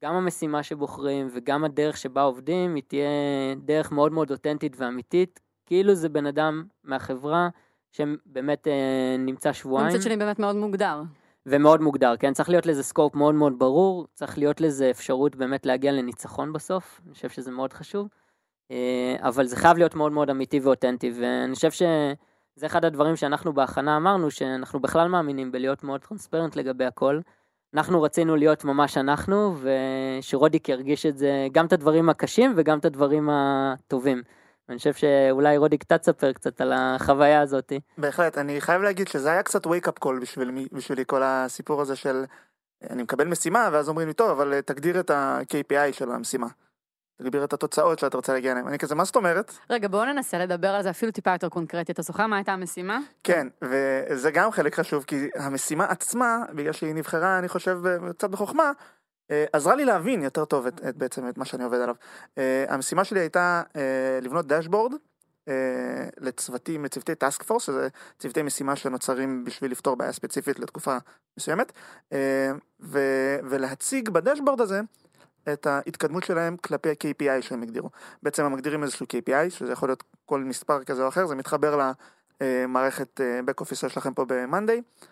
[0.00, 3.08] שגם המשימה שבוחרים וגם הדרך שבה עובדים, היא תהיה
[3.56, 7.48] דרך מאוד מאוד אותנטית ואמיתית, כאילו זה בן אדם מהחברה
[7.92, 9.88] שבאמת אה, נמצא שבועיים.
[9.88, 11.02] מצד שני באמת מאוד מוגדר.
[11.46, 12.32] ומאוד מוגדר, כן?
[12.32, 17.00] צריך להיות לזה scope מאוד מאוד ברור, צריך להיות לזה אפשרות באמת להגיע לניצחון בסוף,
[17.06, 18.08] אני חושב שזה מאוד חשוב,
[18.70, 21.82] אה, אבל זה חייב להיות מאוד מאוד אמיתי ואותנטי, ואני חושב ש...
[22.56, 27.20] זה אחד הדברים שאנחנו בהכנה אמרנו, שאנחנו בכלל מאמינים בלהיות מאוד transparent לגבי הכל.
[27.74, 29.54] אנחנו רצינו להיות ממש אנחנו,
[30.20, 34.22] ושרודיק ירגיש את זה, גם את הדברים הקשים וגם את הדברים הטובים.
[34.68, 37.72] אני חושב שאולי רודיק אתה תספר קצת על החוויה הזאת.
[37.98, 41.96] בהחלט, אני חייב להגיד שזה היה קצת wake up call בשביל, בשבילי, כל הסיפור הזה
[41.96, 42.24] של
[42.90, 46.46] אני מקבל משימה ואז אומרים לי טוב אבל תגדיר את ה-KPI של המשימה.
[47.20, 48.66] תגביר את התוצאות שאתה רוצה להגיע אליהן.
[48.68, 49.52] אני כזה, מה זאת אומרת?
[49.70, 51.92] רגע, בואו ננסה לדבר על זה אפילו טיפה יותר קונקרטי.
[51.92, 52.98] אתה זוכר מה הייתה המשימה?
[53.24, 57.78] כן, וזה גם חלק חשוב, כי המשימה עצמה, בגלל שהיא נבחרה, אני חושב,
[58.16, 58.72] קצת בחוכמה,
[59.30, 61.94] אה, עזרה לי להבין יותר טוב את, את בעצם את מה שאני עובד עליו.
[62.38, 64.92] אה, המשימה שלי הייתה אה, לבנות דשבורד
[66.20, 70.96] לצוותים, לצוותי טאסק פורס, שזה צוותי משימה שנוצרים בשביל לפתור בעיה ספציפית לתקופה
[71.38, 71.72] מסוימת,
[73.42, 74.80] ולהציג בדשבורד הזה
[75.52, 77.90] את ההתקדמות שלהם כלפי ה-KPI שהם הגדירו.
[78.22, 81.90] בעצם הם מגדירים איזשהו KPI, שזה יכול להיות כל מספר כזה או אחר, זה מתחבר
[82.42, 85.10] למערכת back office שלכם פה ב-Monday.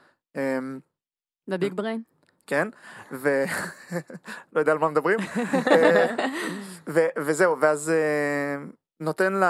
[1.49, 2.03] לביג בריין?
[2.49, 2.69] כן,
[3.11, 3.49] ולא
[4.61, 5.19] יודע על מה מדברים.
[7.27, 8.64] וזהו, ואז אה,
[9.01, 9.41] נותן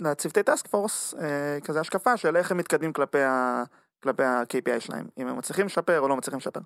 [0.00, 5.38] לצוותי task force אה, כזה השקפה של איך הם מתקדמים כלפי ה-KPI שלהם, אם הם
[5.38, 6.60] מצליחים לשפר או לא מצליחים לשפר.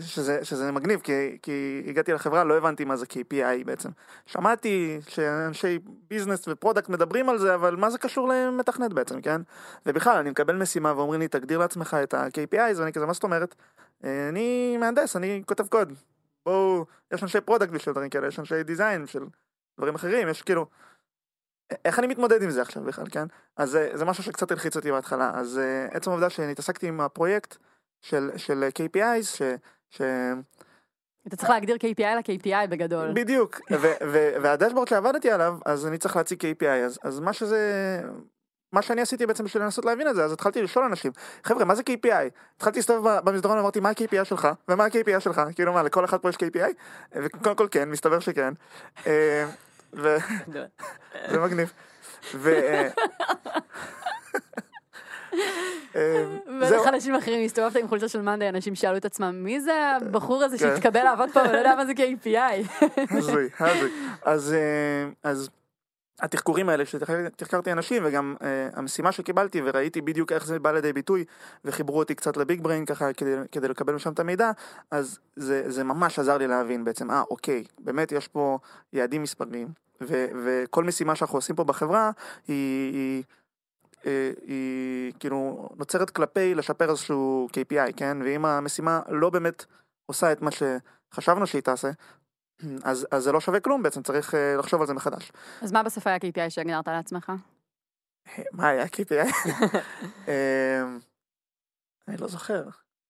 [0.00, 3.88] שזה, שזה מגניב, כי, כי הגעתי לחברה, לא הבנתי מה זה KPI בעצם.
[4.26, 5.78] שמעתי שאנשי
[6.08, 9.40] business ו product מדברים על זה, אבל מה זה קשור למתכנת בעצם, כן?
[9.86, 13.54] ובכלל, אני מקבל משימה ואומרים לי, תגדיר לעצמך את ה-KPI, ואני כזה, מה זאת אומרת?
[14.04, 15.92] אה, אני מהנדס, אני כותב קוד.
[16.46, 19.24] בואו, יש אנשי product בשביל דברים כאלה, יש אנשי design של
[19.78, 20.66] דברים אחרים, יש כאילו...
[21.84, 23.26] איך אני מתמודד עם זה עכשיו בכלל, כן?
[23.56, 25.32] אז זה, זה משהו שקצת הלחיץ אותי בהתחלה.
[25.34, 27.56] אז uh, עצם העובדה שאני התעסקתי עם הפרויקט
[28.02, 29.42] של, של KPIs,
[29.96, 30.00] ש...
[31.28, 33.12] אתה צריך להגדיר KPI ל-KPI בגדול.
[33.14, 33.60] בדיוק,
[34.42, 38.00] וה dashboard שעבדתי עליו, אז אני צריך להציג KPI, אז, אז מה שזה,
[38.72, 41.12] מה שאני עשיתי בעצם בשביל לנסות להבין את זה, אז התחלתי לשאול אנשים,
[41.44, 42.30] חבר'ה, מה זה KPI?
[42.56, 44.48] התחלתי להסתובב במסדרון ואמרתי, מה ה-KPI שלך?
[44.68, 45.42] ומה ה-KPI שלך?
[45.54, 46.72] כאילו מה, לכל אחד פה יש KPI?
[47.12, 48.54] וקודם כל כן, מסתבר שכן.
[49.06, 49.46] אה,
[49.92, 50.16] ו-
[51.30, 51.72] זה מגניב.
[52.34, 52.50] ו...
[55.96, 56.24] אה,
[56.62, 60.42] אה, אנשים אחרים הסתובבת עם חולצה של מאנדי, אנשים שאלו את עצמם, מי זה הבחור
[60.42, 60.64] הזה כן.
[60.64, 62.84] שהתקבל לעבוד פה ולא יודע מה זה KPI?
[63.10, 63.90] הזוי, הזוי.
[64.22, 65.50] אז, אה, אז
[66.20, 71.24] התחקורים האלה שתחקרתי אנשים וגם אה, המשימה שקיבלתי וראיתי בדיוק איך זה בא לידי ביטוי
[71.64, 73.12] וחיברו אותי קצת לביג בריין ככה
[73.52, 74.50] כדי, לקבל משם את המידע
[74.90, 78.58] אז זה, ממש עזר לי להבין בעצם אה אוקיי באמת יש פה
[78.92, 79.68] יעדים מספריים
[80.00, 82.10] ו, וכל משימה שאנחנו עושים פה בחברה
[82.48, 83.22] היא,
[84.04, 89.64] היא, אה, היא כאילו נוצרת כלפי לשפר איזשהו KPI כן ואם המשימה לא באמת
[90.06, 91.90] עושה את מה שחשבנו שהיא תעשה
[92.90, 95.32] אז, אז זה לא שווה כלום בעצם, צריך uh, לחשוב על זה מחדש.
[95.62, 97.32] אז מה בסוף היה KPI שהגדרת לעצמך?
[98.52, 99.48] מה היה KPI?
[100.28, 100.98] אמ,
[102.08, 102.64] אני לא זוכר.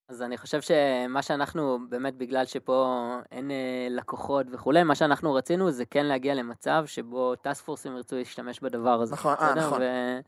[0.09, 5.71] אז אני חושב שמה שאנחנו, באמת בגלל שפה אין אה, לקוחות וכולי, מה שאנחנו רצינו
[5.71, 9.15] זה כן להגיע למצב שבו טאסק פורסים ירצו להשתמש בדבר הזה.
[9.15, 9.55] נכון, אה?
[9.55, 9.81] נכון.
[9.81, 10.21] ו- אה,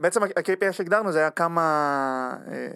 [0.00, 2.36] בעצם ה-KPI שהגדרנו זה היה כמה...
[2.50, 2.68] אה,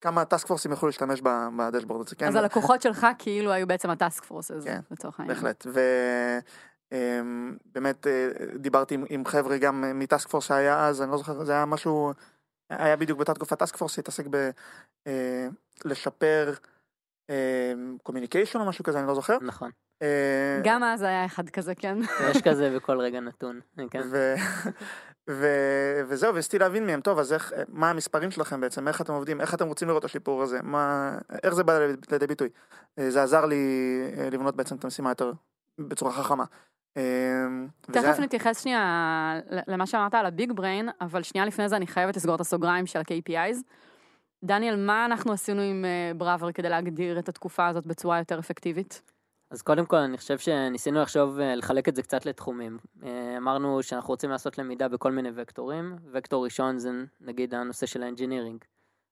[0.00, 1.20] כמה task force ים יוכלו להשתמש
[1.56, 2.28] ב dashboard הזה, כן?
[2.28, 5.36] אז הלקוחות שלך כאילו היו בעצם ה task forces, כן, לצורך העניין.
[5.36, 5.66] בהחלט.
[6.92, 8.06] ובאמת
[8.56, 11.64] דיברתי עם, עם חבר'ה גם מ task force שהיה אז, אני לא זוכר, זה היה
[11.64, 12.12] משהו,
[12.70, 14.50] היה בדיוק באותה תקופת task force שהתעסק ב...
[15.06, 15.48] אה,
[18.02, 19.38] communication או משהו כזה, אני לא זוכר.
[19.40, 19.70] נכון.
[20.02, 21.98] אה, גם אז היה אחד כזה, כן.
[22.30, 23.60] יש כזה בכל רגע נתון.
[23.90, 24.00] כן.
[24.10, 24.34] ו...
[25.30, 25.46] ו...
[26.08, 29.54] וזהו, וניסיתי להבין מהם, טוב, אז איך, מה המספרים שלכם בעצם, איך אתם עובדים, איך
[29.54, 31.78] אתם רוצים לראות את השיפור הזה, מה, איך זה בא
[32.10, 32.48] לידי ביטוי.
[32.98, 33.56] אה, זה עזר לי
[34.18, 35.32] אה, לבנות בעצם את המשימה יותר
[35.78, 36.44] בצורה חכמה.
[37.80, 42.34] תכף נתייחס שנייה למה שאמרת על הביג בריין, אבל שנייה לפני זה אני חייבת לסגור
[42.34, 43.56] את הסוגריים של ה-KPIs.
[44.46, 49.02] דניאל, מה אנחנו עשינו עם אה, בראבר כדי להגדיר את התקופה הזאת בצורה יותר אפקטיבית?
[49.50, 52.78] אז קודם כל אני חושב שניסינו לחשוב, אה, לחלק את זה קצת לתחומים.
[53.02, 55.96] אה, אמרנו שאנחנו רוצים לעשות למידה בכל מיני וקטורים.
[56.12, 58.64] וקטור ראשון זה נגיד הנושא של ה engineering.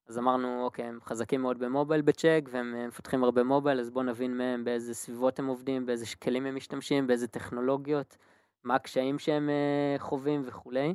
[0.08, 4.04] אז אמרנו, אוקיי, הם חזקים מאוד ב mobile בצ'ק, והם מפתחים הרבה mobile, אז בואו
[4.04, 8.16] נבין מהם באיזה סביבות הם עובדים, באיזה כלים הם משתמשים, באיזה טכנולוגיות,
[8.64, 9.50] מה הקשיים שהם
[9.98, 10.94] חווים וכולי.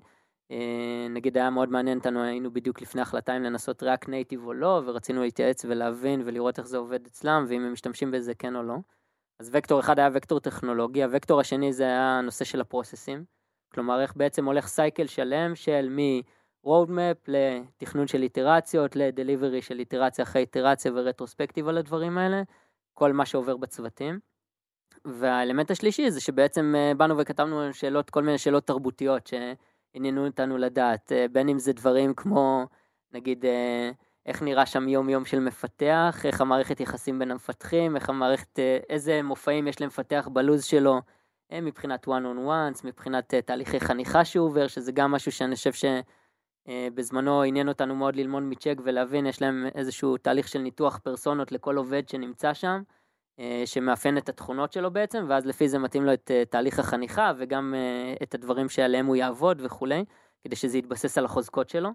[0.52, 4.54] אה, נגיד היה מאוד מעניין אותנו, היינו בדיוק לפני החלטה אם לנסות React Native או
[4.54, 8.64] לא, ורצינו להתייעץ ולהבין ולראות איך זה עובד אצלם, ואם הם משתמשים בזה כן או
[8.64, 8.76] לא.
[9.40, 13.26] אז וקטור אחד היה וקטור טכנולוגי, הוקטור השני זה היה הנושא של ה process ים.
[13.74, 20.42] כלומר, איך בעצם הולך סייקל שלם של מ-roadmap לתכנון של איטרציות, לדליברי של איטרציה אחרי
[20.42, 22.42] איטרציה ורטרוספקטיב על הדברים האלה,
[22.94, 24.20] כל מה שעובר בצוותים.
[25.06, 29.28] והאלמנט השלישי זה שבעצם אה, באנו וכתבנו שאלות, כל מיני שאלות תרבותיות
[29.93, 32.65] שעניינו אותנו לדעת, אה, בין אם זה דברים כמו,
[33.12, 33.91] נגיד, אה,
[34.25, 38.78] איך נראה שם יום יום של מפתח, איך המערכת יחסים בין המפתחים, איך המערכת, אה,
[38.89, 41.02] איזה מופעים יש למפתח בלוז שלו,
[41.62, 45.71] מבחינת one on ones, מבחינת תהליכי חניכה שהוא עובר, שזה גם משהו שאני חושב
[46.67, 51.78] שבזמנו עניין אותנו מאוד ללמוד מצ'ק ולהבין, יש להם איזשהו תהליך של ניתוח פרסונות לכל
[51.78, 52.82] עובד שנמצא שם,
[53.65, 57.73] שמאפיין את התכונות שלו בעצם, ואז לפי זה מתאים לו את אה, תהליך החניכה וגם
[57.78, 60.06] אה, את הדברים שעליהם הוא יעבוד וכולי,
[60.43, 61.89] כדי שזה יתבסס על החוזקות שלו.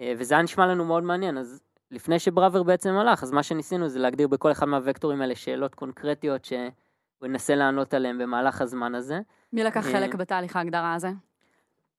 [0.00, 3.88] אה, וזה היה נשמע לנו מאוד מעניין, אז לפני שבראבר בעצם הלך, אז מה שניסינו
[3.88, 9.20] זה להגדיר בכל אחד מהווקטורים האלה שאלות קונקרטיות שהוא ינסה לענות עליהן במהלך הזמן הזה.
[9.52, 11.08] מי לקח אה, חלק בתהליך ההגדרה הזה?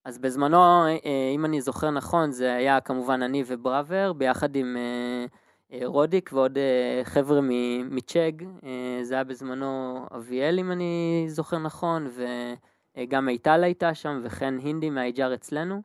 [0.06, 0.98] אז בזמנו, אה,
[1.36, 5.26] אם אני זוכר נכון, זה היה כמובן אני ובראבר, ביחד עם אה, אה,
[5.86, 7.40] רודיק ועוד אה, חבר'ה
[7.84, 12.08] מצ'ג, אה, זה היה בזמנו אביאל אם אני זוכר נכון,
[12.98, 15.82] וגם מיטל הייתה שם, וכן הינדי מה-HR אצלנו.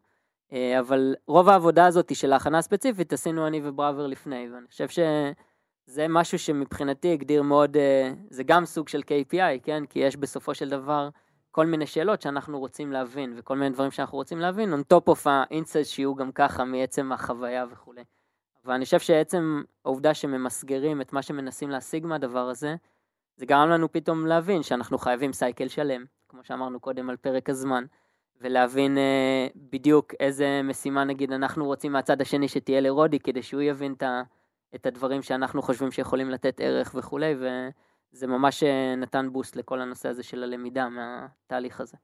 [0.53, 6.09] אה, אבל רוב העבודה הזאת של ההכנה הספציפית עשינו אני ובראבר לפני, ואני חושב שזה
[6.09, 9.87] משהו שמבחינתי הגדיר מאוד, אה, זה גם סוג של KPI, כן?
[9.87, 11.09] כי יש בסופו של דבר
[11.51, 15.29] כל מיני שאלות שאנחנו רוצים להבין, וכל מיני דברים שאנחנו רוצים להבין, on top of
[15.29, 18.05] ה-insights שיהיו גם ככה מעצם החוויה וכולי.
[18.65, 22.77] אבל אני חושב שעצם העובדה שממסגרים את מה שמנסים להשיג מהדבר הזה,
[23.37, 27.85] זה גרם לנו פתאום להבין שאנחנו חייבים סייקל שלם, כמו שאמרנו קודם על פרק הזמן,
[28.41, 33.95] ולהבין אה, בדיוק איזה משימה נגיד אנחנו רוצים מהצד השני שתהיה לרודי, כדי שהוא יבין
[34.75, 40.09] את הדברים שאנחנו חושבים שיכולים לתת ערך וכולי, וזה ממש אה, נתן בוסט לכל הנושא
[40.09, 41.97] הזה של הלמידה מהתהליך הזה.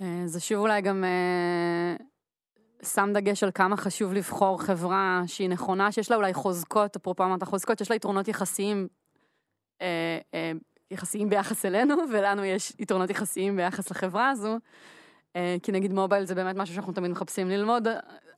[0.00, 1.96] אה, זה שוב אולי גם אה,
[2.82, 7.42] שם דגש על כמה חשוב לבחור חברה שהיא נכונה, שיש לה אולי חוזקות, אפרופו אמרת
[7.42, 8.88] חוזקות, שיש לה יתרונות יחסיים
[9.82, 10.52] אה, אה,
[10.90, 14.58] יחסיים ביחס אלינו, ולנו יש יתרונות יחסיים ביחס לחברה הזו.
[15.36, 17.88] אה, כי נגיד מובייל זה באמת משהו שאנחנו תמיד מחפשים ללמוד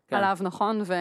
[0.08, 0.16] כן.
[0.16, 0.82] עליו, נכון?
[0.84, 0.94] ו...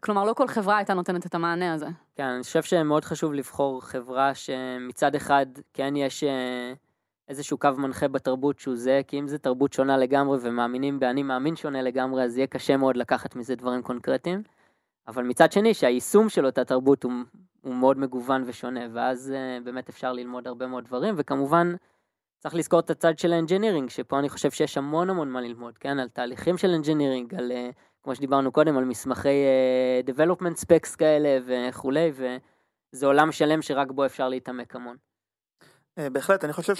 [0.00, 1.86] כלומר, לא כל חברה הייתה נותנת את המענה הזה.
[2.16, 6.72] כן, אני חושב שמאוד חשוב לבחור חברה שמצד אחד כן יש אה,
[7.30, 11.56] איזשהו קו מנחה בתרבות שהוא זה, כי אם זה תרבות שונה לגמרי ומאמינים באני מאמין
[11.56, 14.42] שונה לגמרי, אז יהיה קשה מאוד לקחת מזה דברים קונקרטיים.
[15.08, 17.12] אבל מצד שני, שהיישום של אותה תרבות הוא,
[17.60, 21.74] הוא מאוד מגוון ושונה, ואז uh, באמת אפשר ללמוד הרבה מאוד דברים, וכמובן,
[22.38, 25.78] צריך לזכור את הצד של ה engineering, שפה אני חושב שיש המון המון מה ללמוד,
[25.78, 25.98] כן?
[25.98, 31.38] על תהליכים של engineering, על, uh, כמו שדיברנו קודם, על מסמכי uh, development specs כאלה
[31.46, 34.96] וכולי, וזה עולם שלם שרק בו אפשר להתעמק המון.
[35.96, 36.74] בהחלט, אני חושב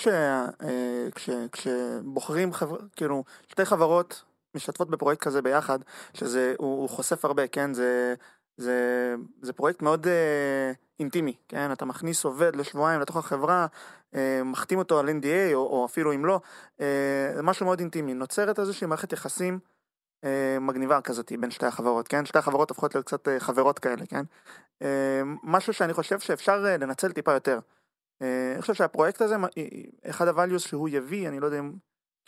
[1.16, 2.76] שכשבוחרים, חבר...
[2.96, 5.78] כאילו, שתי חברות משתתפות בפרויקט כזה ביחד,
[6.14, 7.74] שזה, הוא, הוא חושף הרבה, כן?
[7.74, 8.14] זה,
[8.56, 11.72] זה, זה פרויקט מאוד אה, אינטימי, כן?
[11.72, 13.66] אתה מכניס עובד לשבועיים לתוך החברה,
[14.14, 16.40] אה, מחתים אותו על NDA, או, או אפילו אם לא,
[16.80, 18.14] אה, זה משהו מאוד אינטימי.
[18.14, 19.58] נוצרת איזושהי מערכת יחסים
[20.24, 22.26] אה, מגניבה כזאת בין שתי החברות, כן?
[22.26, 24.24] שתי החברות הופכות להיות קצת אה, חברות כאלה, כן?
[24.82, 27.58] אה, משהו שאני חושב שאפשר אה, לנצל טיפה יותר.
[28.22, 29.36] אה, אני חושב שהפרויקט הזה,
[30.10, 31.72] אחד ה-values שהוא יביא, אני לא יודע אם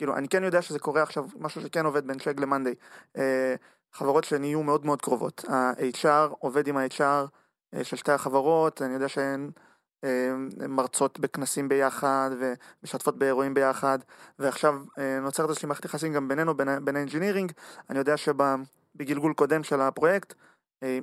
[0.03, 2.75] כאילו, אני כן יודע שזה קורה עכשיו, משהו שכן עובד בין Chegg ל monday.
[3.17, 3.55] אה,
[3.93, 5.45] חברות שנהיו מאוד מאוד קרובות.
[5.49, 7.27] ה-HR עובד עם ה-HR
[7.75, 9.51] אה, של שתי החברות, אני יודע שהן
[10.05, 10.33] אה,
[10.69, 13.99] מרצות בכנסים ביחד ומשתפות באירועים ביחד,
[14.39, 14.83] ועכשיו
[15.23, 17.53] נוצרת איזושהי מערכת יחסים גם בינינו, בין ה engineering.
[17.91, 20.35] אני יודע שבגלגול קודם של הפרויקט,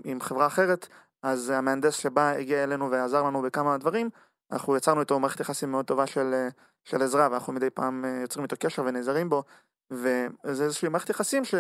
[0.03, 0.87] עם חברה אחרת,
[1.23, 4.09] אז המהנדס שבא הגיע אלינו ועזר לנו בכמה דברים,
[4.51, 6.47] אנחנו יצרנו איתו מערכת יחסים מאוד טובה של,
[6.83, 9.43] של עזרה, ואנחנו מדי פעם אה, יוצרים איתו קשר ונעזרים בו,
[9.91, 11.55] וזה איזושהי מערכת יחסים ש...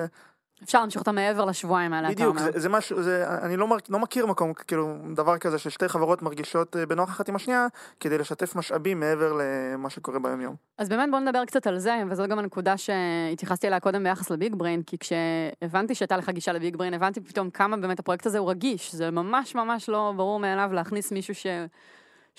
[0.63, 2.39] אפשר להמשיך אותה מעבר לשבועיים האלה, אתה אומר.
[2.41, 6.21] בדיוק, זה, זה משהו, זה, אני לא, לא מכיר מקום, כאילו, דבר כזה ששתי חברות
[6.21, 7.67] מרגישות אה, בנוח אחת עם השנייה,
[7.99, 10.55] כדי לשתף משאבים מעבר למה שקורה ביום יום.
[10.77, 14.55] אז באמת בוא נדבר קצת על זה, וזו גם הנקודה שהתייחסתי אליה קודם ביחס לביג
[14.55, 18.49] בריין, כי כשהבנתי שהייתה לך גישה לביג בריין, הבנתי פתאום כמה באמת הפרויקט הזה הוא
[18.49, 21.47] רגיש, זה ממש ממש לא ברור מאליו להכניס מישהו ש...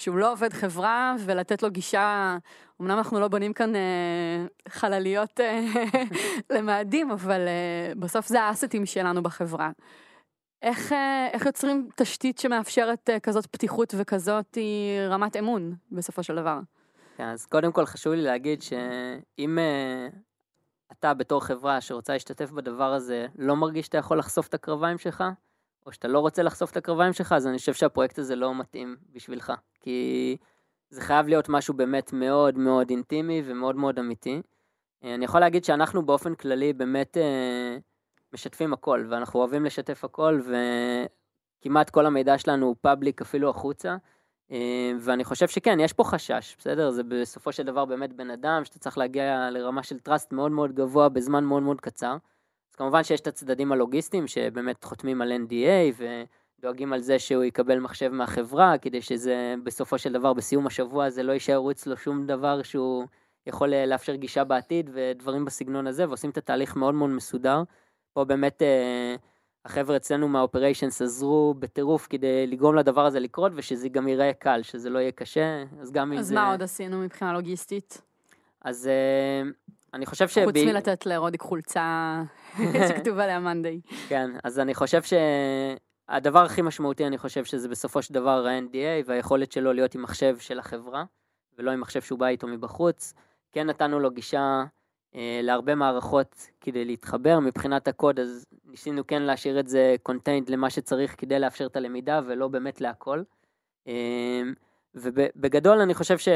[0.01, 2.37] שהוא לא עובד חברה ולתת לו גישה,
[2.81, 3.81] אמנם אנחנו לא בונים כאן אה,
[4.69, 5.61] חלליות אה,
[6.55, 9.71] למאדים, אבל אה, בסוף זה האסטים שלנו בחברה.
[10.63, 14.59] איך, אה, איך יוצרים תשתית שמאפשרת אה, כזאת פתיחות וכזאת
[15.09, 16.61] רמת אמון בסופו של דבר?
[17.17, 20.09] כן, אז קודם כל חשוב לי להגיד שאם אה,
[20.93, 25.25] אתה בתור חברה שרוצה להשתתף בדבר הזה לא מרגיש שאתה יכול לחשוף את הקרביים שלך,
[25.87, 28.97] או שאתה לא רוצה לחשוף את הקרביים שלך, אז אני חושב שהפרויקט הזה לא מתאים
[29.13, 29.53] בשבילך.
[29.81, 30.37] כי
[30.91, 34.43] זה חייב להיות משהו באמת מאוד מאוד אינטימי ומאוד מאוד אמיתי.
[35.05, 37.79] אה, אני יכול להגיד שאנחנו באופן כללי באמת אה,
[38.33, 40.41] משתפים הכל, ואנחנו אוהבים לשתף הכל,
[41.61, 43.97] וכמעט כל המידע שלנו הוא public אפילו החוצה.
[44.51, 46.91] אה, ואני חושב שכן, יש פה חשש, בסדר?
[46.91, 50.73] זה בסופו של דבר באמת בן אדם שאתה צריך להגיע לרמה של trust מאוד מאוד
[50.73, 52.17] גבוה בזמן מאוד מאוד קצר.
[52.81, 56.03] כמובן שיש את הצדדים הלוגיסטיים שבאמת חותמים על NDA
[56.59, 61.23] ודואגים על זה שהוא יקבל מחשב מהחברה כדי שזה בסופו של דבר בסיום השבוע זה
[61.23, 63.07] לא יישארו אצלו שום דבר שהוא
[63.47, 67.63] יכול אה, לאפשר גישה בעתיד ודברים בסגנון הזה ועושים את התהליך מאוד מאוד מסודר.
[68.13, 69.15] פה באמת אה,
[69.65, 74.91] החבר'ה אצלנו מהאופריישנס עזרו בטירוף כדי לגרום לדבר הזה לקרות ושזה גם ייראה קל, שזה
[74.91, 76.21] לא יהיה קשה, אז גם אם זה...
[76.21, 78.03] אז מה עוד עשינו מבחינה לוגיסטית?
[78.63, 79.51] אז אה,
[79.95, 80.39] אני חושב ש...
[80.39, 82.23] חוץ מלתת לרודיק חולצה
[82.89, 83.81] שכתוב עליה מאנדיי.
[84.09, 89.53] כן, אז אני חושב שהדבר הכי משמעותי, אני חושב שזה בסופו של דבר ה-NDA והיכולת
[89.53, 91.05] שלו להיות עם מחשב של החברה,
[91.59, 93.15] ולא עם מחשב שהוא בא איתו מבחוץ.
[93.53, 94.65] כן נתנו לו גישה
[95.15, 97.41] אה, להרבה מערכות כדי להתחבר.
[97.41, 102.21] מבחינת הקוד, אז ניסינו כן להשאיר את זה contained למה שצריך כדי לאפשר את הלמידה,
[102.27, 103.23] ולא באמת להכל.
[103.89, 104.43] אה,
[104.95, 106.29] ובגדול אני חושב ש...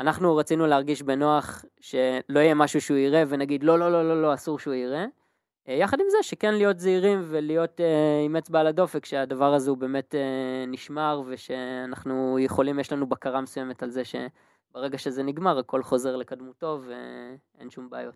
[0.00, 4.34] אנחנו רצינו להרגיש בנוח שלא יהיה משהו שהוא יראה ונגיד לא, לא, לא, לא, לא,
[4.34, 5.06] אסור שהוא יראה.
[5.68, 7.82] אה, יחד עם זה שכן להיות זהירים ולהיות uh,
[8.26, 13.40] עם אצבע על הדופק שהדבר הזה הוא באמת uh, נשמר ושאנחנו יכולים, יש לנו בקרה
[13.40, 18.14] מסוימת על זה שברגע שזה נגמר הכל חוזר לקדמותו ואין שום בעיות.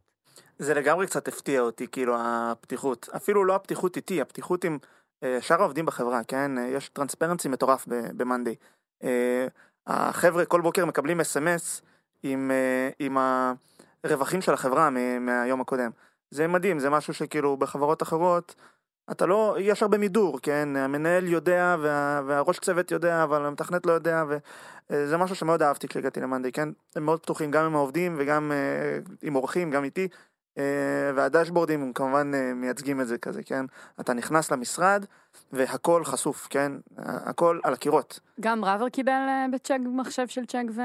[0.58, 3.08] זה לגמרי קצת הפתיע אותי, כאילו הפתיחות.
[3.16, 4.78] אפילו לא הפתיחות איתי, הפתיחות עם
[5.20, 6.50] uh, שאר העובדים בחברה, כן?
[6.68, 8.54] יש טרנספרנסי מטורף במאנדי.
[9.02, 9.06] Uh,
[9.86, 11.82] החבר'ה כל בוקר מקבלים אס.אם.אס
[12.22, 13.16] עם, אה, עם
[14.04, 15.90] הרווחים של החברה מהיום הקודם.
[16.30, 18.54] זה מדהים, זה משהו שכאילו בחברות אחרות,
[19.10, 20.76] אתה לא, יש הרבה מידור, כן?
[20.76, 26.20] המנהל יודע וה, והראש צוות יודע, אבל המתכנת לא יודע, וזה משהו שמאוד אהבתי כשהגעתי
[26.20, 26.68] למאנדי, כן?
[26.96, 30.08] הם מאוד פתוחים גם עם העובדים וגם uh, עם אורחים, גם איתי.
[30.58, 33.64] אה, והדשבורדים הם כמובן אה, מייצגים את זה כזה, כן?
[34.00, 35.04] אתה נכנס למשרד
[35.52, 36.72] והכל חשוף, כן?
[36.96, 38.20] הכל על הקירות.
[38.40, 40.80] גם בראבר קיבל אה, בצ'ק מחשב של צ'ק ו...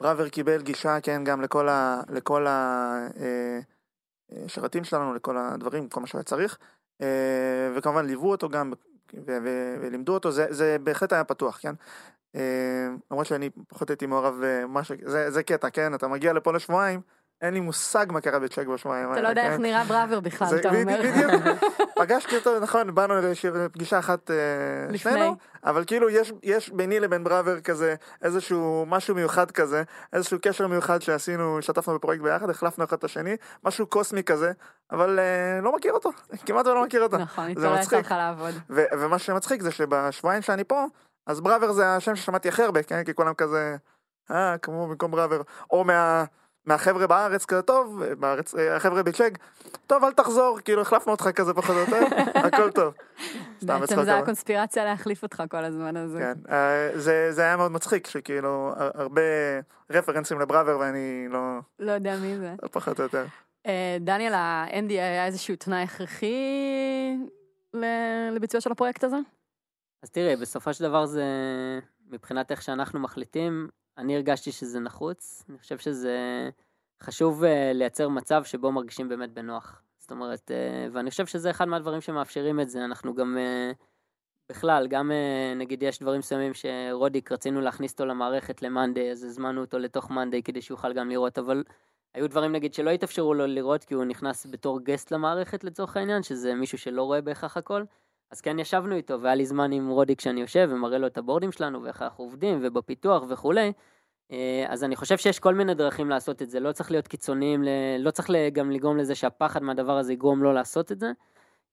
[0.00, 2.00] בראבר קיבל גישה, כן, גם לכל ה...
[2.08, 2.50] לכל ה...
[3.20, 3.60] אה,
[4.32, 6.58] אה, שרתים שלנו, לכל הדברים, כל מה שהיה צריך,
[7.76, 8.72] וכמובן ליוו אותו גם
[9.80, 11.74] ולימדו אותו, זה, זה בהחלט היה פתוח, כן?
[13.10, 15.94] למרות שאני פחות הייתי מעורב במשהו, זה, זה קטע, כן?
[15.94, 17.00] אתה מגיע לפה לשבועיים,
[17.42, 19.50] אין לי מושג מה קרה בצ'ק בשבועיים אתה לא יודע כן?
[19.50, 21.00] איך נראה בראבר בכלל, אתה אומר.
[21.02, 21.60] בדיוק.
[22.00, 23.14] פגשתי אותו, נכון, באנו
[23.54, 24.98] לפגישה אחת אה.
[24.98, 29.82] שנינו, אבל כאילו יש, יש ביני לבין בראבר כזה איזשהו משהו מיוחד כזה,
[30.12, 34.52] איזשהו קשר מיוחד שעשינו, השתתפנו בפרויקט ביחד, החלפנו אחד את השני, משהו קוסמי כזה,
[34.90, 36.10] אבל אה, לא מכיר אותו,
[36.46, 37.18] כמעט ולא מכיר אותו.
[37.18, 37.98] נכון, מצחיק.
[37.98, 38.54] לך לעבוד.
[38.70, 40.84] ומה שמצחיק זה שבשבועיים שאני פה,
[41.26, 43.04] אז בראבר זה השם ששמעתי הכי הרבה, כן?
[43.04, 43.76] כי כולם כזה,
[44.30, 46.24] אה, כמו במקום בראבר, או מה...
[46.66, 49.38] מהחבר'ה בארץ כזה טוב, בארץ, אה, החבר'ה בצ'ק,
[49.86, 52.06] טוב אל תחזור, כאילו החלפנו אותך כזה פחות או יותר,
[52.46, 52.94] הכל טוב.
[53.62, 56.18] סתם בעצם זה הקונספירציה להחליף אותך כל הזמן הזה.
[56.18, 59.20] כן, אה, זה, זה היה מאוד מצחיק, שכאילו הר- הרבה
[59.90, 62.54] רפרנסים לבראבר ואני לא, לא יודע מי זה.
[62.72, 63.24] פחות או יותר.
[63.66, 66.34] אה, דניאל, ה-NDA היה איזשהו תנאי הכרחי
[67.74, 69.16] ל- לביצוע של הפרויקט הזה?
[70.02, 71.24] אז תראי, בסופו של דבר זה,
[72.10, 73.68] מבחינת איך שאנחנו מחליטים,
[73.98, 75.44] אני הרגשתי שזה נחוץ.
[75.48, 76.50] אני חושב שזה
[77.02, 79.82] חשוב אה, לייצר מצב שבו מרגישים באמת בנוח.
[80.02, 82.84] זאת אומרת, אה, ואני חושב שזה אחד מהדברים שמאפשרים את זה.
[82.84, 83.72] אנחנו גם, אה,
[84.48, 89.60] בכלל, גם אה, נגיד יש דברים מסוימים שרודיק רצינו להכניס אותו למערכת למאנדיי, אז הזמנו
[89.60, 91.64] אותו לתוך מאנדיי כדי שיוכל גם לראות, אבל
[92.14, 96.22] היו דברים נגיד שלא התאפשרו לו לראות כי הוא נכנס בתור גסט למערכת לצורך העניין,
[96.22, 97.84] שזה מישהו שלא רואה בהכרח הכל.
[98.32, 101.52] אז כן ישבנו איתו, והיה לי זמן עם רודי כשאני יושב ומראה לו את הבורדים
[101.52, 103.72] שלנו ואיך אנחנו עובדים ובפיתוח וכולי.
[104.32, 107.64] אה, אז אני חושב שיש כל מיני דרכים לעשות את זה, לא צריך להיות קיצוניים,
[107.98, 111.12] לא צריך גם לגרום לזה שהפחד מהדבר הזה יגרום לא לעשות את זה.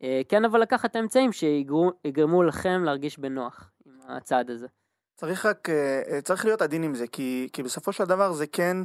[0.03, 4.68] אה, כן, אבל לקחת האמצעים שיגרמו לכם להרגיש בנוח עם הצעד הזה.
[5.16, 8.78] צריך רק, אה, צריך להיות עדין עם זה, כי, כי בסופו של דבר זה כן,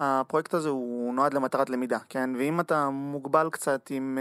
[0.00, 2.30] הפרויקט הזה הוא נועד למטרת למידה, כן?
[2.38, 4.18] ואם אתה מוגבל קצת עם,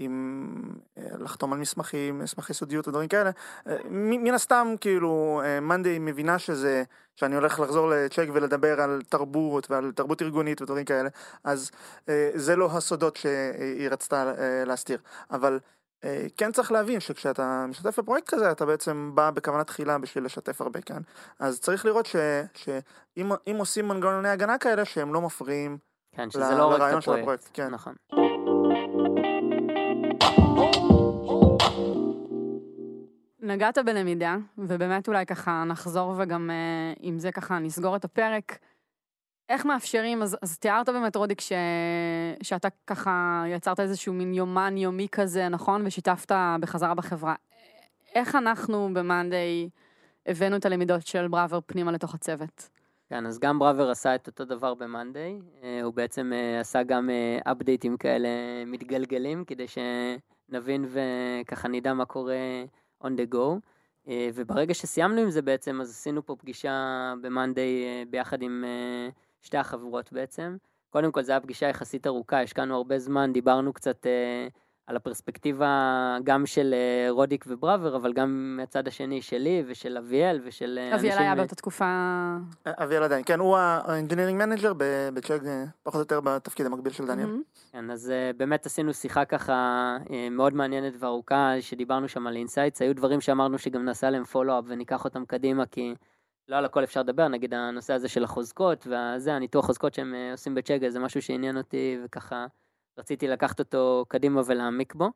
[0.00, 0.54] עם
[0.98, 3.30] אה, לחתום על מסמכים, מסמכי סודיות ודברים כאלה,
[3.66, 6.82] אה, מן הסתם כאילו מאנדיי מבינה שזה,
[7.16, 11.08] שאני הולך לחזור לצ'ק ולדבר על תרבות ועל תרבות ארגונית ודברים כאלה,
[11.44, 11.70] אז
[12.08, 14.98] אה, זה לא הסודות שהיא רצתה אה, להסתיר,
[15.30, 15.58] אבל
[16.04, 20.60] אה, כן צריך להבין שכשאתה משתתף בפרויקט כזה אתה בעצם בא בכוונה תחילה בשביל לשתף
[20.60, 21.00] הרבה כאן
[21.38, 22.16] אז צריך לראות ש-
[22.54, 25.78] שאם אם עושים מנגנוני הגנה כאלה שהם לא מפריעים
[26.16, 27.12] כן, ל- שזה לא רק לרעיון של.
[27.12, 27.68] הפרויקט, כן.
[27.70, 27.94] נכון.
[33.42, 38.58] נגעת בלמידה, ובאמת אולי ככה נחזור וגם אה, עם זה ככה נסגור את הפרק.
[39.48, 41.52] איך מאפשרים, אז, אז תיארת באמת רודיק ש...
[42.42, 45.86] שאתה ככה יצרת איזשהו מין יומן יומי כזה, נכון?
[45.86, 47.34] ושיתפת בחזרה בחברה.
[48.14, 49.68] איך אנחנו במאנדיי
[50.26, 52.68] הבאנו את הלמידות של בראבר פנימה לתוך הצוות?
[53.08, 57.10] כן, אז גם בראבר עשה את אותו דבר במאנדיי, אה, הוא בעצם אה, עשה גם
[57.44, 58.28] אפדייטים כאלה
[58.66, 62.36] מתגלגלים, כדי שנבין וככה נדע מה קורה
[63.04, 63.60] on the go.
[64.08, 69.08] אה, וברגע שסיימנו עם זה בעצם, אז עשינו פה פגישה במאנדיי אה, ביחד עם אה,
[69.40, 70.56] שתי החברות בעצם.
[70.90, 74.06] קודם כל זו הייתה פגישה יחסית ארוכה, השקענו הרבה זמן, דיברנו קצת
[74.90, 80.78] על הפרספקטיבה גם של אה, רודיק ובראבר, אבל גם מהצד השני שלי ושל אביאל ושל
[80.78, 81.26] אה, אביאל אנשים...
[81.26, 81.84] היה באותה תקופה...
[82.66, 86.92] אביאל עדיין, כן, הוא ה-engineering manager ב- ב Chegg, אה, פחות או יותר בתפקיד המקביל
[86.92, 87.26] של דניאל.
[87.26, 87.42] מהמם.
[87.72, 89.96] כן, אז באמת עשינו שיחה ככה
[90.30, 95.04] מאוד מעניינת וארוכה, שדיברנו שם על insights, היו דברים שאמרנו שגם נעשה עליהם follow-up וניקח
[95.04, 95.94] אותם קדימה, כי
[96.48, 100.54] לא על הכל אפשר לדבר, נגיד הנושא הזה של החוזקות, וזה, הניתוח חוזקות שהם עושים
[100.54, 102.46] ב Chegg, זה משהו שעניין אותי, וככה
[102.98, 105.10] רציתי לקחת אותו קדימה ולהעמיק בו.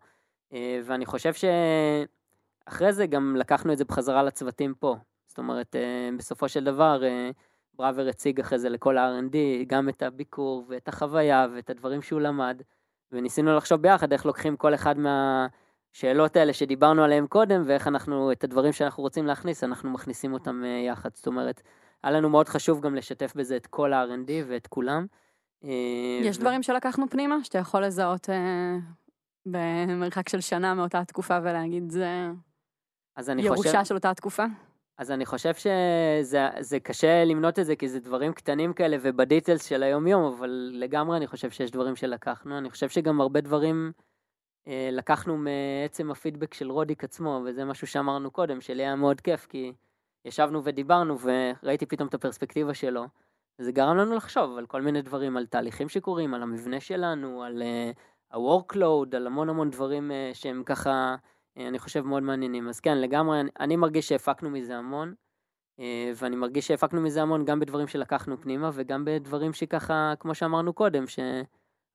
[0.50, 4.96] Uh, ואני חושב שאחרי זה גם לקחנו את זה בחזרה לצוותים פה.
[5.26, 7.34] זאת אומרת, uh, בסופו של דבר, uh,
[7.76, 12.62] בראבר הציג אחרי זה לכל ה-R&D, גם את הביקור ואת החוויה ואת הדברים שהוא למד,
[13.12, 18.44] וניסינו לחשוב ביחד איך לוקחים כל אחד מהשאלות האלה שדיברנו עליהן קודם, ואיך אנחנו, את
[18.44, 21.10] הדברים שאנחנו רוצים להכניס, אנחנו מכניסים אותם אה, יחד.
[21.14, 21.62] זאת אומרת,
[22.02, 25.06] היה לנו מאוד חשוב גם לשתף בזה את כל ה-R&D ואת כולם.
[25.64, 28.76] אה, יש ו- דברים שלקחנו פנימה, שאתה יכול לזהות אה,
[29.46, 32.30] במרחק של שנה מאותה תקופה ולהגיד זה
[33.18, 33.64] אני חושב...
[33.64, 34.44] ירושה של אותה תקופה?
[34.98, 39.64] אז אני חושב שזה זה קשה למנות את זה, כי זה דברים קטנים כאלה ובדיטלס
[39.64, 42.58] של היום-יום, אבל לגמרי אני חושב שיש דברים שלקחנו.
[42.58, 43.92] אני חושב שגם הרבה דברים
[44.68, 49.46] אה, לקחנו מעצם הפידבק של רודיק עצמו, וזה משהו שאמרנו קודם, שלי היה מאוד כיף,
[49.46, 49.72] כי
[50.24, 53.04] ישבנו ודיברנו, וראיתי פתאום את הפרספקטיבה שלו,
[53.58, 57.62] זה גרם לנו לחשוב על כל מיני דברים, על תהליכים שקורים, על המבנה שלנו, על
[57.62, 58.00] uh,
[58.30, 61.16] ה-workload, על המון המון דברים uh, שהם ככה,
[61.58, 62.68] uh, אני חושב, מאוד מעניינים.
[62.68, 65.14] אז כן, לגמרי, אני, אני מרגיש שהפקנו מזה המון,
[65.80, 65.82] uh,
[66.16, 71.06] ואני מרגיש שהפקנו מזה המון גם בדברים שלקחנו פנימה, וגם בדברים שככה, כמו שאמרנו קודם,
[71.06, 71.18] ש...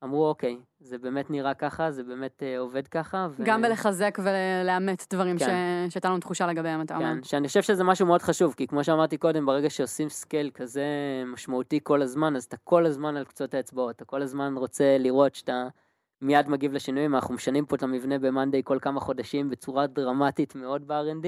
[0.04, 3.28] אמרו אוקיי, זה באמת נראה ככה, זה באמת אה, עובד ככה.
[3.32, 3.43] ו...
[3.43, 5.86] גם בלחזק ולאמת דברים כן.
[5.89, 5.93] ש...
[5.93, 7.06] שהייתה לנו תחושה לגביהם, אתה אומר.
[7.06, 10.84] כן, שאני חושב שזה משהו מאוד חשוב, כי כמו שאמרתי קודם, ברגע שעושים scale כזה
[11.26, 15.36] משמעותי כל הזמן, אז אתה כל הזמן על קצות האצבעות, אתה כל הזמן רוצה לראות
[15.36, 15.68] שאתה
[16.22, 20.88] מיד מגיב לשינויים, אנחנו משנים פה את המבנה ב-Monday כל כמה חודשים בצורה דרמטית מאוד
[20.88, 21.28] ב-R&D,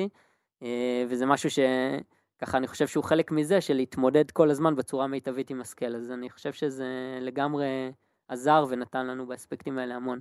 [0.64, 5.50] אה, וזה משהו שככה אני חושב שהוא חלק מזה, של להתמודד כל הזמן בצורה מיטבית
[5.50, 6.88] עם הסקייל, אז אני חושב שזה
[7.22, 7.66] לגמרי...
[8.32, 10.20] עזר ונתן לנו באספקטים האלה המון.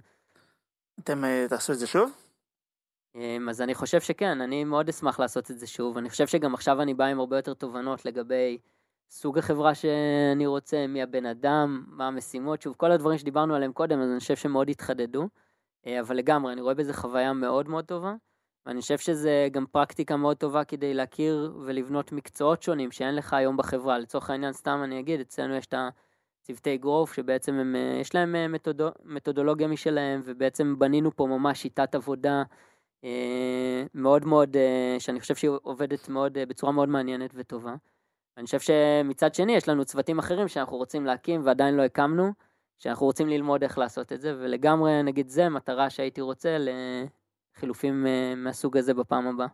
[1.01, 2.13] אתם uh, תעשו את זה שוב?
[3.17, 5.99] Um, אז אני חושב שכן, אני מאוד אשמח לעשות את זה שוב.
[5.99, 8.59] אני חושב שגם עכשיו אני בא עם הרבה יותר תובנות לגבי
[9.11, 14.01] סוג החברה שאני רוצה, מי הבן אדם, מה המשימות, שוב, כל הדברים שדיברנו עליהם קודם,
[14.01, 15.29] אז אני חושב שמאוד התחדדו.
[15.87, 18.15] Uh, אבל לגמרי, אני רואה בזה חוויה מאוד מאוד טובה.
[18.67, 23.57] ואני חושב שזה גם פרקטיקה מאוד טובה כדי להכיר ולבנות מקצועות שונים שאין לך היום
[23.57, 23.99] בחברה.
[23.99, 25.89] לצורך העניין, סתם אני אגיד, אצלנו יש את ה...
[26.43, 31.63] צוותי גרוף, שבעצם הם, אה, יש להם אה, מתודו, מתודולוגיה משלהם, ובעצם בנינו פה ממש
[31.63, 32.43] שיטת עבודה
[33.05, 34.57] אה, מאוד מאוד,
[34.99, 37.75] שאני חושב שהיא עובדת מאוד, בצורה מאוד מעניינת וטובה.
[38.37, 42.33] אני חושב שמצד שני יש לנו צוותים אחרים שאנחנו רוצים להקים ועדיין לא הקמנו,
[42.79, 46.57] שאנחנו רוצים ללמוד איך לעשות את זה, ולגמרי נגיד זה מטרה שהייתי רוצה
[47.57, 49.47] לחילופים מהסוג הזה בפעם הבאה.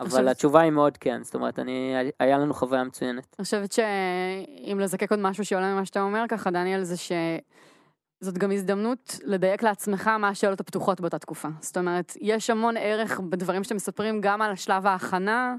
[0.00, 3.34] אבל חושבת- התשובה היא מאוד כן, זאת אומרת, אני, היה לנו חוויה מצוינת.
[3.38, 8.52] אני חושבת שאם לזקק עוד משהו שעולה ממה שאתה אומר ככה, דניאל, זה שזאת גם
[8.52, 11.48] הזדמנות לדייק לעצמך מה השאלות הפתוחות באותה תקופה.
[11.60, 15.54] זאת אומרת, יש המון ערך בדברים שאתם מספרים גם על השלב ההכנה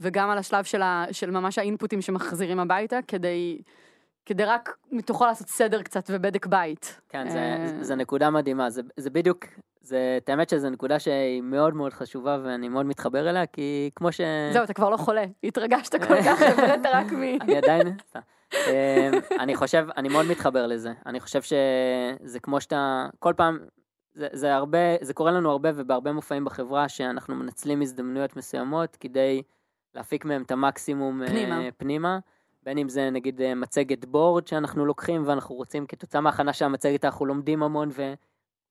[0.00, 3.58] וגם על השלב של, ה, של ממש האינפוטים שמחזירים הביתה, כדי,
[4.26, 7.00] כדי רק מתוכו לעשות סדר קצת ובדק בית.
[7.08, 7.56] כן, זה,
[7.90, 9.44] אה, נקודה מדהימה, זה, זה בדיוק,
[9.80, 14.12] זה, את האמת שזו נקודה שהיא מאוד מאוד חשובה ואני מאוד מתחבר אליה, כי כמו
[14.12, 14.20] ש...
[14.52, 17.22] זהו, אתה כבר לא חולה, התרגשת כל כך, הבאת רק מ...
[17.40, 17.96] אני עדיין.
[18.54, 23.58] אמ, אני חושב, אני מאוד מתחבר לזה, אני חושב שזה כמו שאתה, כל פעם,
[24.14, 29.42] זה, זה הרבה, זה קורה לנו הרבה ובהרבה מופעים בחברה שאנחנו מנצלים הזדמנויות מסוימות כדי
[29.94, 31.60] להפיק מהם את המקסימום אה, פנימה.
[31.76, 32.18] פנימה.
[32.62, 37.04] בין אם זה נגיד אה, מצגת בורד שאנחנו לוקחים ואנחנו רוצים כתוצאה מההכנה של המצגת
[37.04, 37.88] אנחנו לומדים המון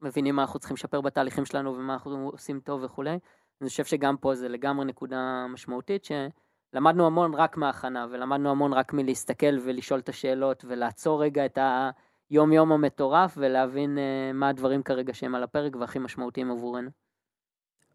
[0.01, 3.19] ומבינים מה אנחנו צריכים לשפר בתהליכים שלנו ומה אנחנו עושים טוב וכולי.
[3.61, 8.93] אני חושב שגם פה זה לגמרי נקודה משמעותית שלמדנו המון רק מההכנה ולמדנו המון רק
[8.93, 11.57] מלהסתכל ולשאול את השאלות ולעצור רגע את
[12.29, 16.89] היום יום המטורף ולהבין אה, מה הדברים כרגע שהם על הפרק והכי משמעותיים עבורנו.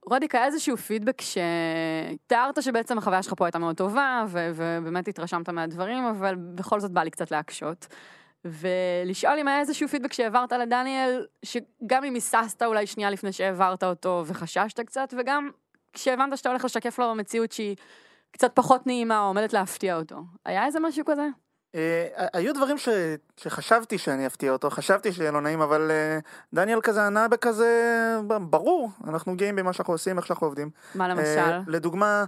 [0.06, 6.04] רודיק, היה איזשהו פידבק שתיארת שבעצם החוויה שלך פה הייתה מאוד טובה, ובאמת התרשמת מהדברים,
[6.04, 7.86] אבל בכל זאת בא לי קצת להקשות.
[8.44, 14.24] ולשאול אם היה איזשהו פידבק שהעברת לדניאל, שגם אם היססת אולי שנייה לפני שהעברת אותו
[14.26, 15.50] וחששת קצת, וגם
[15.92, 17.76] כשהבנת שאתה הולך לשקף לו מציאות שהיא
[18.30, 20.16] קצת פחות נעימה או עומדת להפתיע אותו.
[20.44, 21.28] היה איזה משהו כזה?
[21.74, 22.88] אה, היו דברים ש...
[23.36, 26.18] שחשבתי שאני אפתיע אותו, חשבתי שיהיה לא נעים, אבל אה,
[26.54, 28.16] דניאל כזה ענה בכזה,
[28.50, 30.70] ברור, אנחנו גאים במה שאנחנו עושים, איך שאנחנו עובדים.
[30.94, 31.70] מה אה, למשל?
[31.70, 32.24] לדוגמה,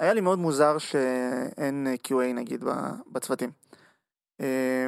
[0.00, 2.64] היה לי מאוד מוזר שאין QA נגיד
[3.12, 3.50] בצוותים.
[4.40, 4.86] אה,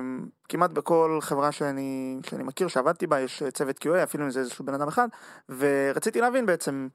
[0.49, 4.65] כמעט בכל חברה שאני, שאני מכיר, שעבדתי בה, יש צוות QA, אפילו אם זה איזשהו
[4.65, 5.09] בן אדם אחד,
[5.49, 6.89] ורציתי להבין בעצם,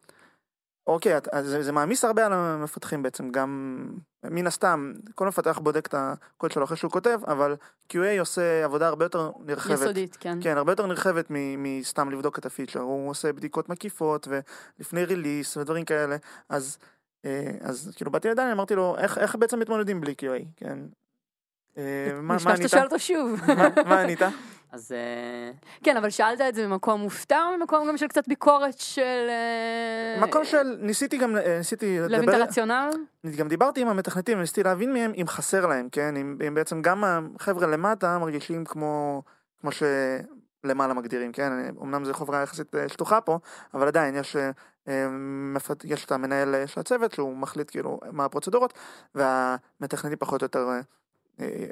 [0.88, 3.80] אוקיי, אז זה, זה מעמיס הרבה על המפתחים בעצם, גם
[4.24, 7.56] מן הסתם, כל מפתח בודק את הקוד שלו אחרי שהוא כותב, אבל
[7.94, 9.80] QA עושה עבודה הרבה יותר נרחבת.
[9.80, 10.38] יסודית, כן.
[10.42, 15.58] כן, הרבה יותר נרחבת מ- מסתם לבדוק את הפיצ'ר, הוא עושה בדיקות מקיפות ולפני ריליס
[15.58, 16.16] ודברים כאלה,
[16.50, 16.78] אז,
[17.26, 20.80] אה, אז כאילו באתי לדניאל, אמרתי לו, איך, איך בעצם מתמודדים בלי QA, כן?
[21.78, 21.84] אה,
[22.22, 22.70] מה נשמע שאתה ענית?
[22.72, 23.42] שואל אותו שוב.
[23.86, 24.20] מה- ענית?
[24.72, 25.52] אז אה,
[25.84, 29.28] כן, אבל שאלת את זה ממקום מופתע או ממקום גם של קצת ביקורת של...
[29.30, 32.90] אה, מקום של, ניסיתי גם, ניסיתי להבין את הרציונל?
[33.38, 36.18] גם דיברתי עם המתכנתים, ניסיתי להבין מהם אם חסר להם, כן?
[36.18, 37.04] אם, בעצם גם
[37.36, 39.24] החבר'ה למטה מרגישים כמו,
[39.62, 41.52] כמו שלמעלה מגדירים, כן?
[41.82, 43.40] אמנם זו חברה יחסית שטוחה פה,
[43.74, 44.36] אבל עדיין יש,
[45.84, 48.74] יש את המנהל של הצוות שהוא מחליט כאילו מה הפרוצדורות,
[49.16, 50.70] והמתכנתים פחות או יותר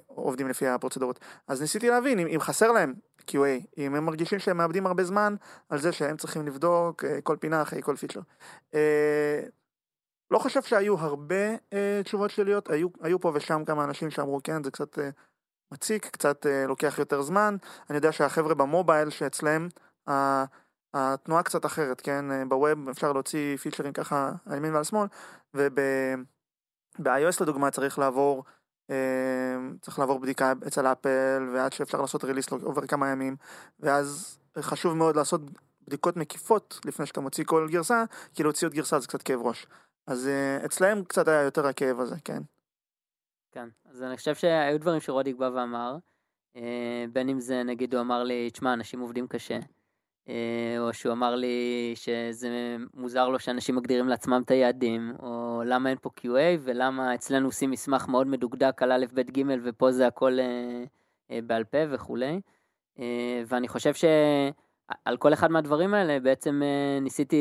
[0.08, 1.20] עובדים לפי הפרוצדורות.
[1.48, 5.36] אז ניסיתי להבין אם, אם חסר להם QA, אם הם מרגישים שהם מאבדים הרבה זמן
[5.70, 8.20] על זה שהם צריכים לבדוק אה, כל פינה אחרי כל פיצ'ר.
[8.74, 9.44] אה,
[10.32, 14.64] לא חושב שהיו הרבה אה, תשובות שליליות, היו, היו פה ושם כמה אנשים שאמרו כן
[14.64, 15.10] זה קצת אה,
[15.72, 17.56] מציק, קצת אה, לוקח יותר זמן,
[17.90, 19.70] אני יודע שהחבר'ה במובייל שאצלהם
[20.94, 25.08] התנועה קצת אחרת, כן, אה, בווב אפשר להוציא פיצ'רים ככה על ימין ועל שמאל,
[25.54, 28.44] וב-iOS לדוגמה צריך לעבור
[29.82, 33.36] צריך לעבור בדיקה אצל אפל, ועד שאפשר לעשות ריליס עובר כמה ימים,
[33.80, 35.42] ואז חשוב מאוד לעשות
[35.88, 38.04] בדיקות מקיפות לפני שאתה מוציא כל גרסה,
[38.34, 39.68] כי להוציא עוד גרסה זה קצת כאב ראש.
[40.08, 40.30] אז
[40.66, 42.42] אצלהם קצת היה יותר הכאב הזה, כן.
[43.52, 45.98] כן, אז אני חושב שהיו דברים שרודיק בא ואמר,
[47.14, 49.60] בין אם זה נגיד הוא אמר לי, תשמע, אנשים עובדים קשה.
[50.30, 52.50] אה, או שהוא אמר לי שזה
[52.94, 57.72] מוזר לו שאנשים מגדירים לעצמם את היעדים, או למה אין פה QA ולמה אצלנו עושים
[57.72, 60.84] מסמך מאוד מדוקדק על א', ב', ג' ופה זה הכל אה,
[61.32, 62.42] אה, בעל פה וכולי.
[63.48, 66.62] ואני חושב שעל כל אחד מהדברים האלה בעצם
[67.02, 67.38] ניסיתי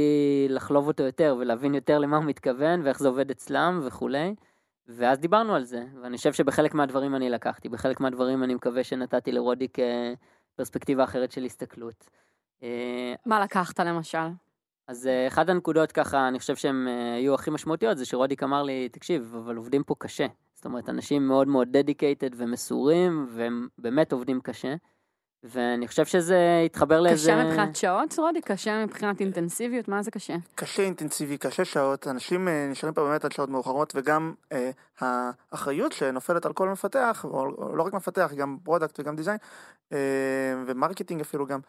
[0.50, 4.34] לחלוב אותו יותר ולהבין יותר למה הוא מתכוון ואיך זה עובד אצלם וכולי.
[4.88, 9.32] ואז דיברנו על זה, ואני חושב שבחלק מהדברים אני לקחתי, בחלק מהדברים אני מקווה שנתתי
[9.32, 9.78] לרודיק
[10.56, 12.10] פרספקטיבה אחרת של הסתכלות.
[12.62, 14.28] אה, מה לקחת למשל?
[14.88, 18.62] אז אה, אחת הנקודות ככה, אני חושב שהן אה, היו הכי משמעותיות, זה שרודיק אמר
[18.62, 20.26] לי, תקשיב, אבל עובדים פה קשה.
[20.54, 24.74] זאת אומרת, אנשים מאוד מאוד dedicated ומסורים, והם באמת עובדים קשה.
[25.44, 27.32] ואני חושב שזה התחבר לאיזה...
[27.32, 28.40] קשה מבחינת שעות, רודי?
[28.40, 29.88] קשה מבחינת אינטנסיביות?
[29.88, 30.34] מה זה קשה?
[30.54, 32.08] קשה אינטנסיבי, קשה שעות.
[32.08, 37.76] אנשים נשארים פה באמת עד שעות מאוחרות, וגם אה, האחריות שנופלת על כל מפתח, או
[37.76, 39.38] לא רק מפתח, גם product וגם design,
[39.92, 39.98] אה,
[40.66, 41.60] ו marketing אפילו גם,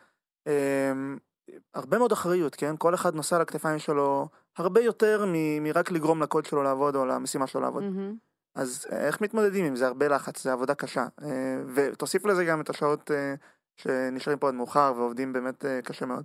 [1.73, 2.75] הרבה מאוד אחריות, כן?
[2.77, 4.27] כל אחד נושא על הכתפיים שלו
[4.57, 5.25] הרבה יותר
[5.61, 7.83] מרק לגרום לקוד שלו לעבוד או למשימה שלו לעבוד.
[7.83, 8.33] Mm-hmm.
[8.55, 9.87] אז אה, איך מתמודדים עם זה?
[9.87, 11.05] הרבה לחץ, זה עבודה קשה.
[11.23, 13.35] אה, ותוסיף לזה גם את השעות אה,
[13.77, 16.23] שנשארים פה עד מאוחר ועובדים באמת קשה מאוד.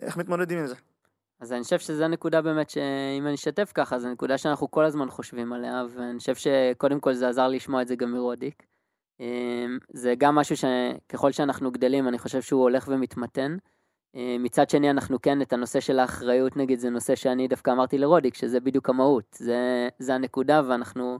[0.00, 0.74] איך מתמודדים עם זה?
[1.40, 5.10] אז אני חושב שזו הנקודה באמת שאם אני אשתף ככה, זו נקודה שאנחנו כל הזמן
[5.10, 8.62] חושבים עליה, ואני חושב שקודם כל זה עזר לשמוע את זה גם מרודיק.
[9.20, 13.56] אמ, זה גם משהו שככל שאנחנו גדלים אני חושב שהוא הולך ומתמתן.
[14.14, 17.98] אמ, מצד שני אנחנו כן את הנושא של האחריות נגיד זה נושא שאני דווקא אמרתי
[17.98, 21.18] לרודיק שזה בדיוק המהות זה, זה הנקודה ואנחנו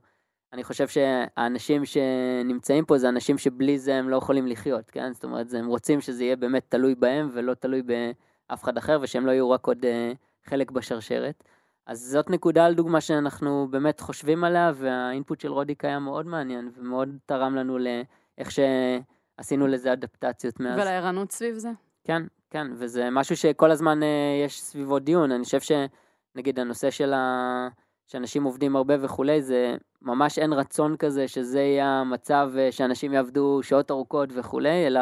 [0.53, 5.25] אני חושב שהאנשים שנמצאים פה זה אנשים שבלי זה הם לא יכולים לחיות כן זאת
[5.25, 9.33] אומרת הם רוצים שזה יהיה באמת תלוי בהם ולא תלוי באף אחד אחר ושהם לא
[9.33, 10.13] יהיו רק עוד אה,
[10.45, 11.45] חלק בשרשרת.
[11.87, 16.71] אז זאת נקודה על דוגמה שאנחנו באמת חושבים עליה, והאינפוט של רודיק היה מאוד מעניין,
[16.77, 20.79] ומאוד תרם לנו לאיך שעשינו לזה אדפטציות מאז.
[20.79, 21.71] ולערנות סביב זה?
[22.05, 24.09] כן, כן, וזה משהו שכל הזמן אה,
[24.45, 25.33] יש סביבו דיון.
[25.33, 27.69] אני חושב שנגיד הנושא של ה...
[28.07, 33.61] שאנשים עובדים הרבה וכולי, זה ממש אין רצון כזה שזה יהיה המצב אה, שאנשים יעבדו
[33.63, 35.01] שעות ארוכות וכולי, אלא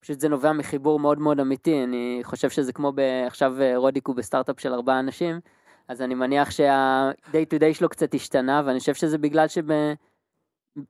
[0.00, 1.84] פשוט זה נובע מחיבור מאוד מאוד אמיתי.
[1.84, 3.00] אני חושב שזה כמו ב...
[3.26, 5.40] עכשיו אה, רודיק הוא בסטארט-אפ של ארבעה אנשים.
[5.88, 9.46] אז אני מניח שה-day to day שלו קצת השתנה, ואני חושב שזה בגלל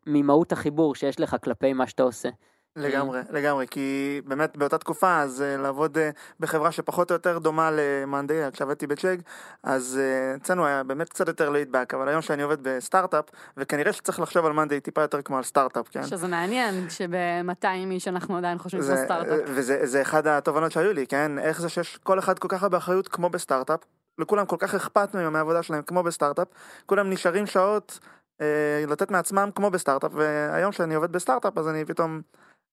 [0.06, 2.28] שממהות החיבור שיש לך כלפי מה שאתה עושה.
[2.76, 6.00] לגמרי, לגמרי, כי באמת באותה תקופה, אז uh, לעבוד uh,
[6.40, 9.18] בחברה שפחות או יותר דומה ל monday, כשעבדתי ב Chegg,
[9.62, 13.24] אז uh, אצלנו היה באמת קצת יותר laid back, אבל היום שאני עובד בסטארט-אפ,
[13.56, 16.06] וכנראה שצריך לחשוב על monday טיפה יותר כמו על סטארט-אפ, כן?
[16.06, 19.40] שזה מעניין, שב-200 איש אנחנו עדיין חושבים כמו סטארט-אפ.
[19.46, 21.38] וזה אחד התובנות שהיו לי, כן?
[21.38, 23.80] איך זה שיש כל אחד כל כך הרבה אחריות כמו בסטארט-אפ,
[24.18, 26.48] לכולם כל כך אכפת מהם מהעבודה שלהם כמו בסטארט-אפ,
[26.86, 27.98] כולם נשארים שעות
[28.40, 32.20] אה, לתת מעצמם כמו בסטארט-אפ, והיום שאני עובד בסטארט-אפ אז אני פתאום,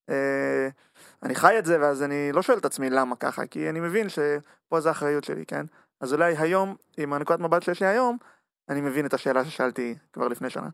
[0.10, 0.70] אה,
[1.24, 4.08] אני חי את זה ואז אני לא שואל את עצמי למה ככה, כי אני מבין
[4.10, 5.66] שפה זה האחריות שלי, כן?
[6.02, 8.18] אז אולי היום, עם הנקודת מבט שיש לי היום,
[8.70, 10.70] אני מבין את השאלה ששאלתי כבר לפני שנה.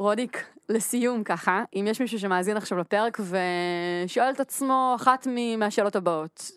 [0.00, 5.26] רודיק, לסיום ככה, אם יש מישהו שמאזין עכשיו לפרק ושואל את עצמו אחת
[5.58, 6.50] מהשאלות הבאות,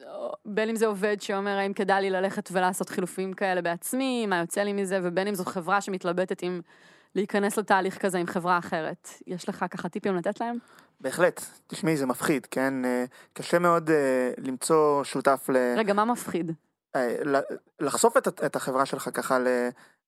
[0.45, 4.61] בין אם זה עובד שאומר האם כדאי לי ללכת ולעשות חילופים כאלה בעצמי, מה יוצא
[4.61, 6.61] לי מזה, ובין אם זו חברה שמתלבטת עם
[7.15, 10.57] להיכנס לתהליך כזה עם חברה אחרת, יש לך ככה טיפים לתת להם?
[11.01, 12.85] בהחלט, תשמעי זה מפחיד, כן?
[12.85, 15.57] אה, קשה מאוד אה, למצוא שותף ל...
[15.77, 16.51] רגע, מה מפחיד?
[16.95, 17.15] אה,
[17.79, 19.37] לחשוף את החברה שלך ככה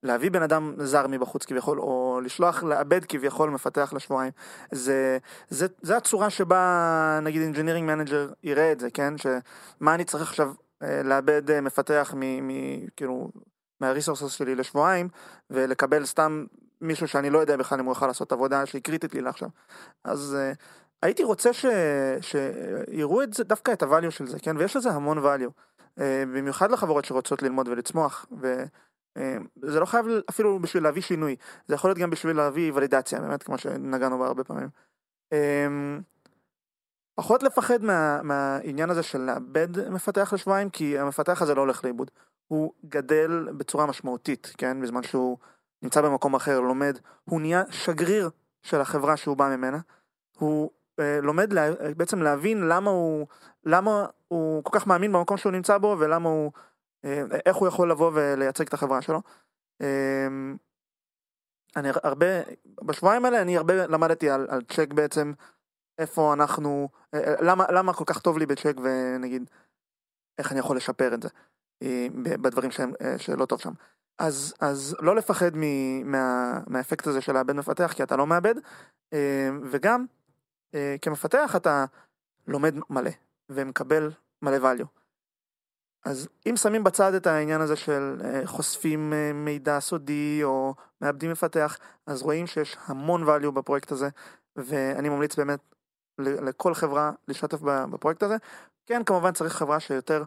[0.06, 4.32] להביא בן אדם זר מבחוץ כביכול, או לשלוח לאבד כביכול מפתח לשבועיים.
[4.72, 5.18] זה,
[5.49, 9.14] זה, זה הצורה שבה נגיד engineering manager יראה את זה, כן?
[9.18, 10.53] שמה אני צריך עכשיו
[10.84, 12.51] אה, לאבד אה, מפתח מ, מ,
[12.95, 13.30] כאילו,
[13.82, 15.10] מהריסורסס שלי לשבועיים,
[15.49, 16.45] ולקבל סתם
[16.82, 19.49] מישהו שאני לא יודע בכלל אם הוא יכול לעשות עבודה שהיא קריטית לי לעכשיו.
[20.03, 20.58] אז uh,
[21.01, 21.66] הייתי רוצה ש,
[22.22, 24.58] שיראו את זה, דווקא את הvalue של זה, כן?
[24.58, 25.51] ויש לזה המון value.
[26.34, 28.26] במיוחד לחברות שרוצות ללמוד ולצמוח.
[29.18, 31.36] אה, זה לא חייב אפילו בשביל להביא שינוי,
[31.68, 34.70] זה יכול להיות גם בשביל להביא ולידציה, באמת, כמו שנגענו בה הרבה פעמים.
[35.32, 36.01] אמ,
[37.16, 42.11] פחות לפחד מה, מהעניין הזה של לאבד מפתח לשבועיים, כי המפתח הזה לא הולך לאיבוד.
[42.47, 44.82] הוא גדל בצורה משמעותית, כן?
[44.82, 45.38] בזמן שהוא
[45.82, 48.30] נמצא במקום אחר, לומד, הוא נהיה שגריר
[48.61, 49.80] של החברה שהוא בא ממנה.
[50.38, 53.28] הוא אה, לומד לה, בעצם להבין למה הוא,
[53.66, 56.61] למה הוא כל כך מאמין במקום שהוא נמצא בו, ולמה הוא אה,
[57.45, 59.22] איך הוא יכול לבוא ולייצג את החברה שלו.
[59.82, 60.28] אה,
[61.76, 62.26] אני הרבה,
[62.84, 65.34] בשבועיים האלה אני הרבה למדתי על, על צ'ק בעצם,
[65.97, 69.49] איפה אנחנו, אה, אה, למה, למה כל כך טוב לי בצ'ק ונגיד,
[70.38, 71.30] איך אני יכול לשפר את זה,
[71.84, 72.08] אה,
[72.41, 73.72] בדברים שהם, שלא טוב שם.
[74.20, 75.62] אז, אז לא לפחד מ,
[76.12, 78.56] מה, מהאפקט הזה של לאבד מפתח, כי אתה לא מאבד,
[79.72, 80.06] וגם
[81.01, 81.86] כמפתח אתה
[82.47, 83.12] לומד מלא,
[83.49, 85.05] ומקבל מלא value.
[86.06, 91.78] אז אם שמים בצד את העניין הזה של חושפים מידע סודי או מאבדים מפתח,
[92.08, 94.10] אז רואים שיש המון value בפרויקט הזה,
[94.56, 95.60] ואני ממליץ באמת
[96.20, 98.36] לכל חברה להשתתף בפרויקט הזה.
[98.86, 100.24] כן, כמובן צריך חברה שיותר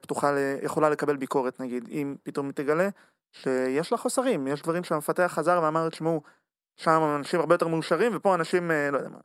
[0.00, 0.30] פתוחה,
[0.62, 2.88] יכולה לקבל ביקורת נגיד, אם פתאום תגלה
[3.32, 6.22] שיש לה חוסרים, יש דברים שהמפתח חזר ואמר, תשמעו,
[6.76, 9.18] שם אנשים הרבה יותר מאושרים ופה אנשים, לא יודע מה,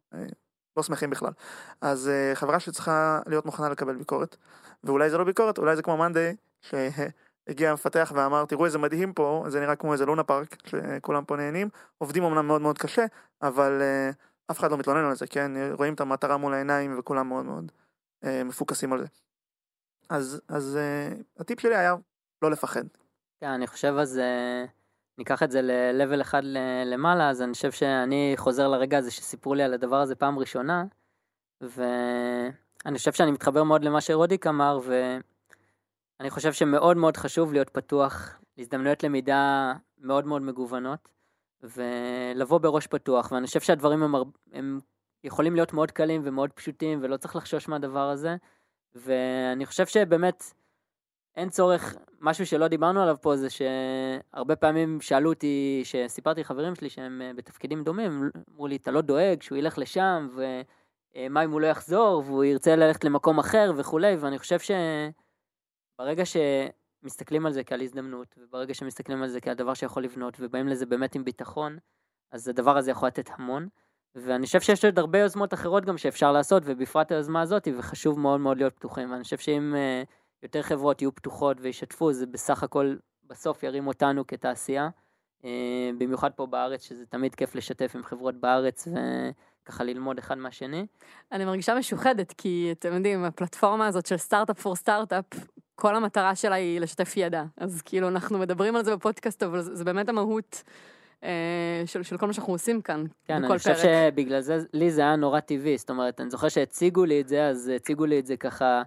[0.78, 1.32] לא שמחים בכלל.
[1.82, 4.38] אז חברה שצריכה להיות מוכנה לקבל ביקורת,
[4.84, 9.46] ואולי זה לא ביקורת, אולי זה כמו מאנדיי, שהגיע המפתח ואמר, תראו איזה מדהים פה,
[9.48, 13.06] זה נראה כמו איזה לונה פארק, שכולם פה נהנים, עובדים אמנם מאוד מאוד קשה,
[13.42, 13.82] אבל
[14.52, 15.52] אף אחד לא מתלונן על זה, כן?
[15.72, 17.72] רואים את המטרה מול העיניים וכולם מאוד מאוד
[18.24, 19.08] אה, מפוקסים על זה.
[20.10, 21.96] אז, אז אה, הטיפ שלי היה
[22.42, 22.84] לא לפחד.
[23.40, 24.66] כן, אני חושב אז, אה,
[25.22, 26.42] ניקח את זה ל-level אחד
[26.86, 30.84] למעלה, אז אני חושב שאני חוזר לרגע הזה שסיפרו לי על הדבר הזה פעם ראשונה,
[31.62, 34.80] ואני חושב שאני מתחבר מאוד למה שרודיק אמר,
[36.20, 41.10] ואני חושב שמאוד מאוד חשוב להיות פתוח להזדמנויות למידה מאוד מאוד מגוונות.
[41.64, 44.16] ולבוא בראש פתוח, ואני חושב שהדברים הם,
[44.54, 44.80] הם
[45.24, 48.36] יכולים להיות מאוד קלים ומאוד פשוטים, ולא צריך לחשוש מהדבר הזה,
[48.96, 50.44] ואני חושב שבאמת
[51.36, 56.90] אין צורך, משהו שלא דיברנו עליו פה זה שהרבה פעמים שאלו אותי, שסיפרתי לחברים שלי
[56.90, 61.52] שהם אה, בתפקידים דומים, אמרו לי, אתה לא דואג שהוא ילך לשם, ומה אה, אם
[61.52, 64.58] הוא לא יחזור, והוא ירצה ללכת למקום אחר וכולי, ואני חושב
[66.00, 66.38] שברגע ש...
[67.04, 70.86] מסתכלים על זה כעל הזדמנות, וברגע שמסתכלים על זה כעל דבר שיכול לבנות, ובאים לזה
[70.86, 71.78] באמת עם ביטחון,
[72.32, 73.68] אז הדבר הזה יכול לתת המון.
[74.16, 78.40] ואני חושב שיש עוד הרבה יוזמות אחרות גם שאפשר לעשות, ובפרט היוזמה הזאת, וחשוב מאוד
[78.40, 79.12] מאוד להיות פתוחים.
[79.12, 80.10] ואני חושב שאם uh,
[80.44, 82.96] יותר חברות יהיו פתוחות וישתפו, זה בסך הכל
[83.28, 84.90] בסוף ירים אותנו כתעשייה.
[85.42, 85.46] Uh,
[85.98, 88.88] במיוחד פה בארץ, שזה תמיד כיף לשתף עם חברות בארץ,
[89.64, 90.86] וככה ללמוד אחד מהשני.
[91.32, 95.26] אני מרגישה משוחדת, כי אתם יודעים, הפלטפורמה הזאת של סטארט-אפ פור סטארט-אפ,
[95.76, 97.44] כל המטרה שלה היא לשתף ידע.
[97.58, 100.64] אז כאילו, אנחנו מדברים על זה בפודקאסט, אבל זה, זה באמת המהות
[101.24, 105.02] אה, של, של כל מה שאנחנו עושים כאן, כן, אני חושב שבגלל זה, לי זה
[105.02, 105.78] היה נורא טבעי.
[105.78, 108.82] זאת אומרת, אני זוכר שהציגו לי את זה, אז הציגו לי את זה ככה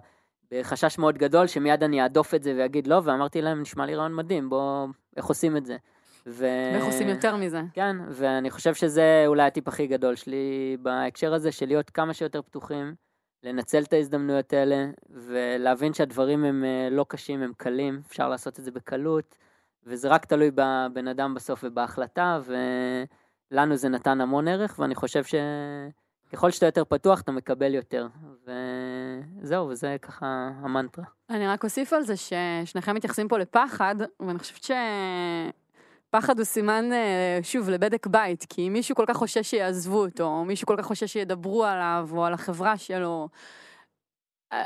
[0.59, 4.15] בחשש מאוד גדול, שמיד אני אעדוף את זה ואגיד לא, ואמרתי להם, נשמע לי רעיון
[4.15, 4.87] מדהים, בוא,
[5.17, 5.77] איך עושים את זה.
[6.27, 6.45] ו...
[6.73, 7.61] ואיך עושים יותר מזה.
[7.73, 12.41] כן, ואני חושב שזה אולי הטיפ הכי גדול שלי בהקשר הזה, של להיות כמה שיותר
[12.41, 12.95] פתוחים.
[13.43, 18.63] לנצל את ההזדמנויות האלה ולהבין שהדברים הם אה, לא קשים, הם קלים, אפשר לעשות את
[18.63, 19.37] זה בקלות,
[19.83, 22.39] וזה רק תלוי בבן אדם בסוף ובהחלטה,
[23.51, 25.23] ולנו זה נתן המון ערך, ואני חושב
[26.31, 28.07] שככל שאתה יותר פתוח, אתה מקבל יותר.
[29.41, 31.05] וזהו, וזה ככה המנטרה.
[31.29, 34.71] אני רק אוסיף על זה ששניכם מתייחסים פה לפחד, ואני חושבת ש...
[36.09, 40.23] פחד הוא סימן, אה, שוב, לבדק בית, כי אם מישהו כל כך חושש שיעזבו אותו,
[40.23, 43.29] או מישהו כל כך חושש שידברו עליו, או על החברה שלו,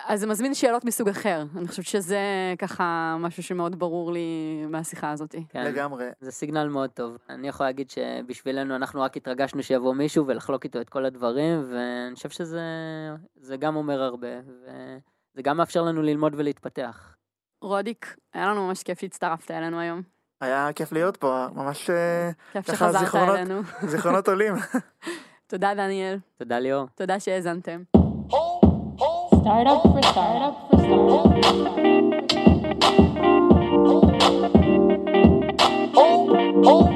[0.07, 1.43] אז זה מזמין שאלות מסוג אחר.
[1.57, 2.19] אני חושבת שזה
[2.59, 5.35] ככה משהו שמאוד ברור לי מהשיחה הזאת.
[5.49, 6.05] כן, לגמרי.
[6.19, 7.17] זה סיגנל מאוד טוב.
[7.29, 12.15] אני יכול להגיד שבשבילנו אנחנו רק התרגשנו שיבוא מישהו ולחלוק איתו את כל הדברים, ואני
[12.15, 17.15] חושב שזה גם אומר הרבה, וזה גם מאפשר לנו ללמוד ולהתפתח.
[17.61, 20.01] רודיק, היה לנו ממש כיף שהצטרפת אלינו היום.
[20.41, 23.61] היה כיף להיות פה, ממש אה, כיף שחזרת זיכרונות, אלינו.
[23.81, 24.53] זיכרונות עולים.
[25.47, 26.17] תודה דניאל.
[26.37, 26.87] תודה ליאור.
[26.95, 27.98] תודה שהאזנתם.
[29.49, 31.09] startup for startup for startup.
[31.09, 31.79] For.
[35.95, 36.88] Oh, oh.